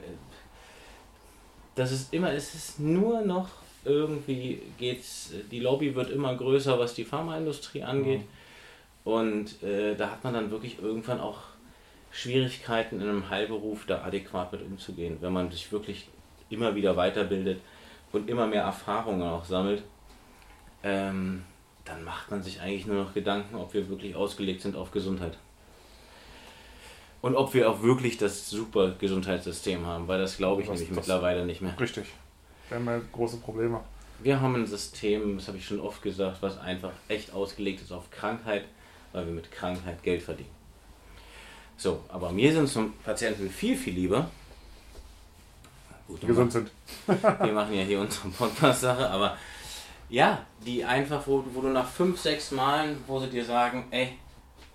Das 1.75 1.91
ist 1.91 2.13
immer, 2.13 2.33
es 2.33 2.53
ist 2.53 2.79
nur 2.79 3.21
noch 3.21 3.49
irgendwie 3.85 4.61
geht's, 4.77 5.31
die 5.49 5.59
Lobby 5.59 5.95
wird 5.95 6.09
immer 6.09 6.35
größer, 6.35 6.77
was 6.77 6.93
die 6.93 7.05
Pharmaindustrie 7.05 7.83
angeht. 7.83 8.21
Und 9.03 9.63
äh, 9.63 9.95
da 9.95 10.11
hat 10.11 10.23
man 10.23 10.33
dann 10.33 10.51
wirklich 10.51 10.79
irgendwann 10.81 11.19
auch 11.19 11.39
Schwierigkeiten 12.11 13.01
in 13.01 13.09
einem 13.09 13.29
Heilberuf 13.29 13.85
da 13.85 14.03
adäquat 14.03 14.51
mit 14.51 14.61
umzugehen, 14.61 15.17
wenn 15.21 15.33
man 15.33 15.49
sich 15.49 15.71
wirklich 15.71 16.07
immer 16.49 16.75
wieder 16.75 16.97
weiterbildet 16.97 17.59
und 18.11 18.29
immer 18.29 18.45
mehr 18.45 18.63
Erfahrungen 18.63 19.23
auch 19.23 19.45
sammelt. 19.45 19.81
Ähm, 20.83 21.43
dann 21.85 22.03
macht 22.03 22.29
man 22.31 22.43
sich 22.43 22.61
eigentlich 22.61 22.85
nur 22.85 23.03
noch 23.03 23.13
Gedanken, 23.13 23.55
ob 23.55 23.73
wir 23.73 23.89
wirklich 23.89 24.15
ausgelegt 24.15 24.61
sind 24.61 24.75
auf 24.75 24.91
Gesundheit. 24.91 25.37
Und 27.21 27.35
ob 27.35 27.53
wir 27.53 27.69
auch 27.69 27.81
wirklich 27.83 28.17
das 28.17 28.49
super 28.49 28.91
Gesundheitssystem 28.97 29.85
haben, 29.85 30.07
weil 30.07 30.19
das 30.19 30.37
glaube 30.37 30.61
ich 30.61 30.67
Das- 30.67 30.79
nämlich 30.79 30.89
das- 30.95 31.07
mittlerweile 31.07 31.45
nicht 31.45 31.61
mehr. 31.61 31.79
Richtig. 31.79 32.05
Wir 32.69 32.77
haben 32.77 32.85
ja 32.85 32.99
große 33.11 33.37
Probleme. 33.37 33.81
Wir 34.23 34.39
haben 34.39 34.55
ein 34.55 34.65
System, 34.67 35.37
das 35.37 35.47
habe 35.47 35.57
ich 35.57 35.65
schon 35.65 35.79
oft 35.79 36.01
gesagt, 36.01 36.41
was 36.41 36.59
einfach 36.59 36.91
echt 37.07 37.33
ausgelegt 37.33 37.81
ist 37.81 37.91
auf 37.91 38.09
Krankheit, 38.11 38.65
weil 39.13 39.25
wir 39.25 39.33
mit 39.33 39.51
Krankheit 39.51 40.01
Geld 40.03 40.21
verdienen. 40.21 40.49
So, 41.77 42.03
aber 42.09 42.31
mir 42.31 42.53
sind 42.53 42.69
zum 42.69 42.93
Patienten 42.99 43.49
viel, 43.49 43.75
viel 43.75 43.95
lieber. 43.95 44.29
Gut, 46.07 46.21
Die 46.21 46.27
gesund 46.27 46.51
sind. 46.51 46.71
wir 47.07 47.51
machen 47.53 47.73
ja 47.73 47.83
hier 47.83 47.99
unsere 47.99 48.29
Podcast-Sache, 48.29 49.09
aber 49.09 49.37
ja, 50.11 50.45
die 50.65 50.83
einfach, 50.83 51.25
wo, 51.25 51.43
wo 51.53 51.61
du 51.61 51.69
nach 51.69 51.89
fünf, 51.89 52.19
sechs 52.19 52.51
Malen, 52.51 53.01
wo 53.07 53.19
sie 53.19 53.29
dir 53.29 53.45
sagen, 53.45 53.87
ey, 53.91 54.17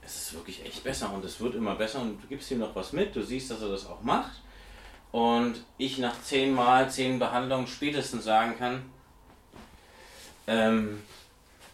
es 0.03 0.16
ist 0.16 0.35
wirklich 0.35 0.64
echt 0.64 0.83
besser 0.83 1.12
und 1.12 1.25
es 1.27 1.38
wird 1.40 1.55
immer 1.55 1.75
besser 1.75 2.01
und 2.01 2.22
du 2.22 2.27
gibst 2.27 2.51
ihm 2.51 2.59
noch 2.59 2.75
was 2.75 2.94
mit, 2.94 3.14
du 3.14 3.22
siehst, 3.22 3.51
dass 3.51 3.61
er 3.61 3.68
das 3.68 3.87
auch 3.87 4.01
macht 4.03 4.40
und 5.12 5.62
ich 5.77 5.99
nach 5.99 6.20
zehn 6.22 6.55
Mal, 6.55 6.90
zehn 6.90 7.18
Behandlungen 7.18 7.66
spätestens 7.66 8.25
sagen 8.25 8.57
kann, 8.59 8.83
ähm, 10.46 11.03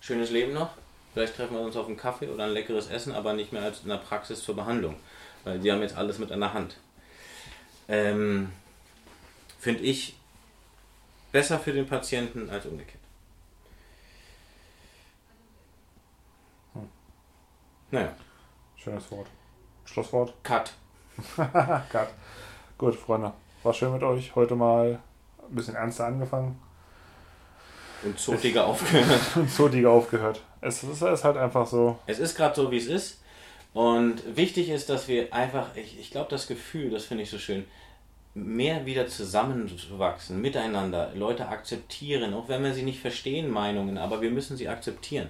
schönes 0.00 0.30
Leben 0.30 0.54
noch, 0.54 0.70
vielleicht 1.14 1.36
treffen 1.36 1.54
wir 1.54 1.60
uns 1.60 1.76
auf 1.76 1.86
einen 1.86 1.96
Kaffee 1.96 2.28
oder 2.28 2.44
ein 2.44 2.52
leckeres 2.52 2.88
Essen, 2.88 3.14
aber 3.14 3.32
nicht 3.32 3.52
mehr 3.52 3.62
als 3.62 3.82
in 3.84 3.90
der 3.90 3.98
Praxis 3.98 4.42
zur 4.42 4.56
Behandlung, 4.56 4.96
weil 5.44 5.60
die 5.60 5.70
haben 5.70 5.82
jetzt 5.82 5.96
alles 5.96 6.18
mit 6.18 6.30
der 6.30 6.52
Hand. 6.52 6.78
Ähm, 7.86 8.50
Finde 9.60 9.84
ich 9.84 10.16
besser 11.30 11.60
für 11.60 11.72
den 11.72 11.86
Patienten 11.86 12.50
als 12.50 12.66
umgekehrt. 12.66 13.01
Naja, 17.92 18.08
Schönes 18.82 19.10
Wort. 19.10 19.26
Schlusswort. 19.84 20.32
Cut. 20.42 20.72
Cut. 21.36 22.08
Gut, 22.78 22.96
Freunde. 22.96 23.32
War 23.62 23.74
schön 23.74 23.92
mit 23.92 24.02
euch. 24.02 24.34
Heute 24.34 24.56
mal 24.56 24.98
ein 25.46 25.54
bisschen 25.54 25.74
ernster 25.74 26.06
angefangen 26.06 26.58
Und 28.02 28.18
zotiger 28.18 28.66
aufgehört. 28.66 29.20
und 29.36 29.50
zotiger 29.50 29.90
aufgehört. 29.90 30.40
Es 30.62 30.82
ist, 30.82 31.02
es 31.02 31.02
ist 31.02 31.24
halt 31.24 31.36
einfach 31.36 31.66
so. 31.66 31.98
Es 32.06 32.18
ist 32.18 32.34
gerade 32.34 32.56
so, 32.56 32.70
wie 32.70 32.78
es 32.78 32.86
ist. 32.86 33.20
Und 33.74 34.36
wichtig 34.36 34.70
ist, 34.70 34.88
dass 34.88 35.06
wir 35.06 35.32
einfach, 35.34 35.76
ich, 35.76 36.00
ich 36.00 36.10
glaube, 36.10 36.30
das 36.30 36.46
Gefühl, 36.46 36.88
das 36.90 37.04
finde 37.04 37.24
ich 37.24 37.30
so 37.30 37.38
schön, 37.38 37.66
mehr 38.34 38.86
wieder 38.86 39.06
zusammenzuwachsen, 39.06 40.40
miteinander, 40.40 41.12
Leute 41.14 41.46
akzeptieren, 41.46 42.32
auch 42.32 42.48
wenn 42.48 42.64
wir 42.64 42.72
sie 42.72 42.84
nicht 42.84 43.00
verstehen, 43.00 43.50
Meinungen, 43.50 43.98
aber 43.98 44.22
wir 44.22 44.30
müssen 44.30 44.56
sie 44.56 44.70
akzeptieren. 44.70 45.28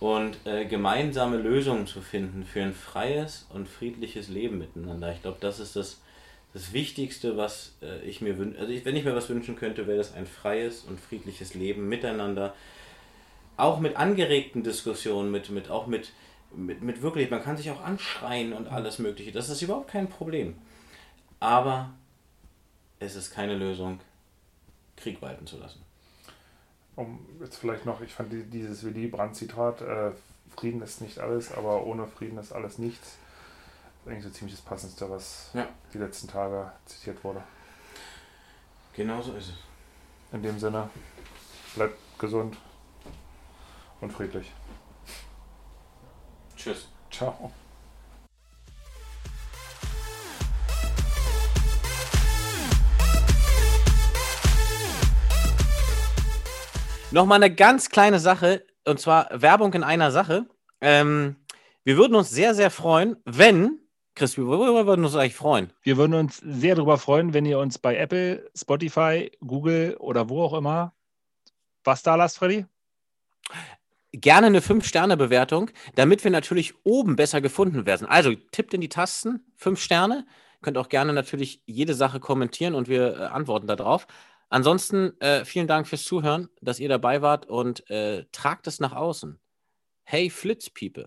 Und 0.00 0.38
äh, 0.46 0.64
gemeinsame 0.64 1.36
Lösungen 1.36 1.86
zu 1.86 2.00
finden 2.00 2.44
für 2.44 2.62
ein 2.62 2.72
freies 2.72 3.46
und 3.50 3.68
friedliches 3.68 4.28
Leben 4.28 4.58
miteinander. 4.58 5.12
Ich 5.12 5.20
glaube, 5.20 5.36
das 5.40 5.60
ist 5.60 5.76
das, 5.76 6.00
das 6.54 6.72
Wichtigste, 6.72 7.36
was 7.36 7.76
äh, 7.82 8.00
ich 8.00 8.22
mir 8.22 8.38
wünsche. 8.38 8.58
Also 8.58 8.72
ich, 8.72 8.84
wenn 8.86 8.96
ich 8.96 9.04
mir 9.04 9.14
was 9.14 9.28
wünschen 9.28 9.56
könnte, 9.56 9.86
wäre 9.86 9.98
das 9.98 10.14
ein 10.14 10.26
freies 10.26 10.84
und 10.84 10.98
friedliches 10.98 11.52
Leben 11.52 11.86
miteinander. 11.88 12.54
Auch 13.58 13.78
mit 13.78 13.96
angeregten 13.96 14.62
Diskussionen, 14.62 15.30
mit, 15.30 15.50
mit, 15.50 15.68
auch 15.68 15.86
mit, 15.86 16.12
mit, 16.56 16.80
mit 16.80 17.02
wirklich, 17.02 17.30
man 17.30 17.42
kann 17.42 17.58
sich 17.58 17.70
auch 17.70 17.82
anschreien 17.82 18.54
und 18.54 18.68
alles 18.68 18.98
Mögliche. 18.98 19.32
Das 19.32 19.50
ist 19.50 19.60
überhaupt 19.60 19.90
kein 19.90 20.08
Problem. 20.08 20.56
Aber 21.40 21.90
es 23.00 23.16
ist 23.16 23.32
keine 23.32 23.54
Lösung, 23.54 24.00
Krieg 24.96 25.20
walten 25.20 25.46
zu 25.46 25.58
lassen. 25.58 25.82
Um 27.00 27.26
jetzt 27.40 27.56
vielleicht 27.56 27.86
noch, 27.86 28.02
ich 28.02 28.12
fand 28.12 28.30
die- 28.30 28.42
dieses 28.44 28.84
Willy 28.84 29.06
Brandt-Zitat, 29.06 29.80
äh, 29.80 30.10
Frieden 30.54 30.82
ist 30.82 31.00
nicht 31.00 31.18
alles, 31.18 31.50
aber 31.50 31.86
ohne 31.86 32.06
Frieden 32.06 32.36
ist 32.36 32.52
alles 32.52 32.76
nichts. 32.76 33.16
Das 34.04 34.06
ist 34.06 34.08
eigentlich 34.12 34.24
so 34.24 34.30
ziemlich 34.30 34.56
das 34.56 34.64
Passendste, 34.64 35.08
was 35.08 35.50
Ja. 35.54 35.66
die 35.94 35.98
letzten 35.98 36.28
Tage 36.28 36.70
zitiert 36.84 37.22
wurde. 37.24 37.42
Genau 38.92 39.22
so 39.22 39.32
ist 39.34 39.48
es. 39.48 39.54
In 40.34 40.42
dem 40.42 40.58
Sinne, 40.58 40.90
bleibt 41.74 41.96
gesund 42.18 42.58
und 44.02 44.12
friedlich. 44.12 44.52
Tschüss. 46.54 46.88
Ciao. 47.10 47.50
Nochmal 57.12 57.42
eine 57.42 57.54
ganz 57.54 57.88
kleine 57.88 58.20
Sache, 58.20 58.64
und 58.84 59.00
zwar 59.00 59.28
Werbung 59.32 59.74
in 59.74 59.82
einer 59.82 60.10
Sache. 60.10 60.46
Ähm, 60.80 61.36
wir 61.82 61.96
würden 61.96 62.14
uns 62.14 62.30
sehr, 62.30 62.54
sehr 62.54 62.70
freuen, 62.70 63.16
wenn, 63.24 63.78
Chris, 64.14 64.38
worüber 64.38 64.86
würden 64.86 65.04
uns 65.04 65.16
eigentlich 65.16 65.34
freuen? 65.34 65.72
Wir 65.82 65.96
würden 65.96 66.14
uns 66.14 66.38
sehr 66.38 66.76
darüber 66.76 66.98
freuen, 66.98 67.34
wenn 67.34 67.44
ihr 67.44 67.58
uns 67.58 67.78
bei 67.78 67.96
Apple, 67.96 68.48
Spotify, 68.56 69.30
Google 69.40 69.96
oder 69.98 70.28
wo 70.28 70.42
auch 70.42 70.54
immer 70.54 70.94
was 71.84 72.02
da 72.02 72.14
lasst, 72.14 72.38
Freddy. 72.38 72.66
Gerne 74.12 74.48
eine 74.48 74.60
5-Sterne-Bewertung, 74.60 75.70
damit 75.94 76.24
wir 76.24 76.30
natürlich 76.30 76.74
oben 76.84 77.16
besser 77.16 77.40
gefunden 77.40 77.86
werden. 77.86 78.06
Also 78.06 78.34
tippt 78.34 78.74
in 78.74 78.80
die 78.80 78.88
Tasten, 78.88 79.40
5 79.56 79.80
Sterne. 79.80 80.26
Könnt 80.62 80.76
auch 80.76 80.88
gerne 80.88 81.12
natürlich 81.12 81.62
jede 81.64 81.94
Sache 81.94 82.20
kommentieren 82.20 82.74
und 82.74 82.88
wir 82.88 83.16
äh, 83.16 83.22
antworten 83.26 83.66
darauf. 83.66 84.06
Ansonsten 84.50 85.18
äh, 85.20 85.44
vielen 85.44 85.68
Dank 85.68 85.86
fürs 85.86 86.04
Zuhören, 86.04 86.48
dass 86.60 86.80
ihr 86.80 86.88
dabei 86.88 87.22
wart 87.22 87.46
und 87.46 87.88
äh, 87.88 88.24
tragt 88.32 88.66
es 88.66 88.80
nach 88.80 88.92
außen. 88.92 89.38
Hey 90.02 90.28
Flitzpiepe. 90.28 91.06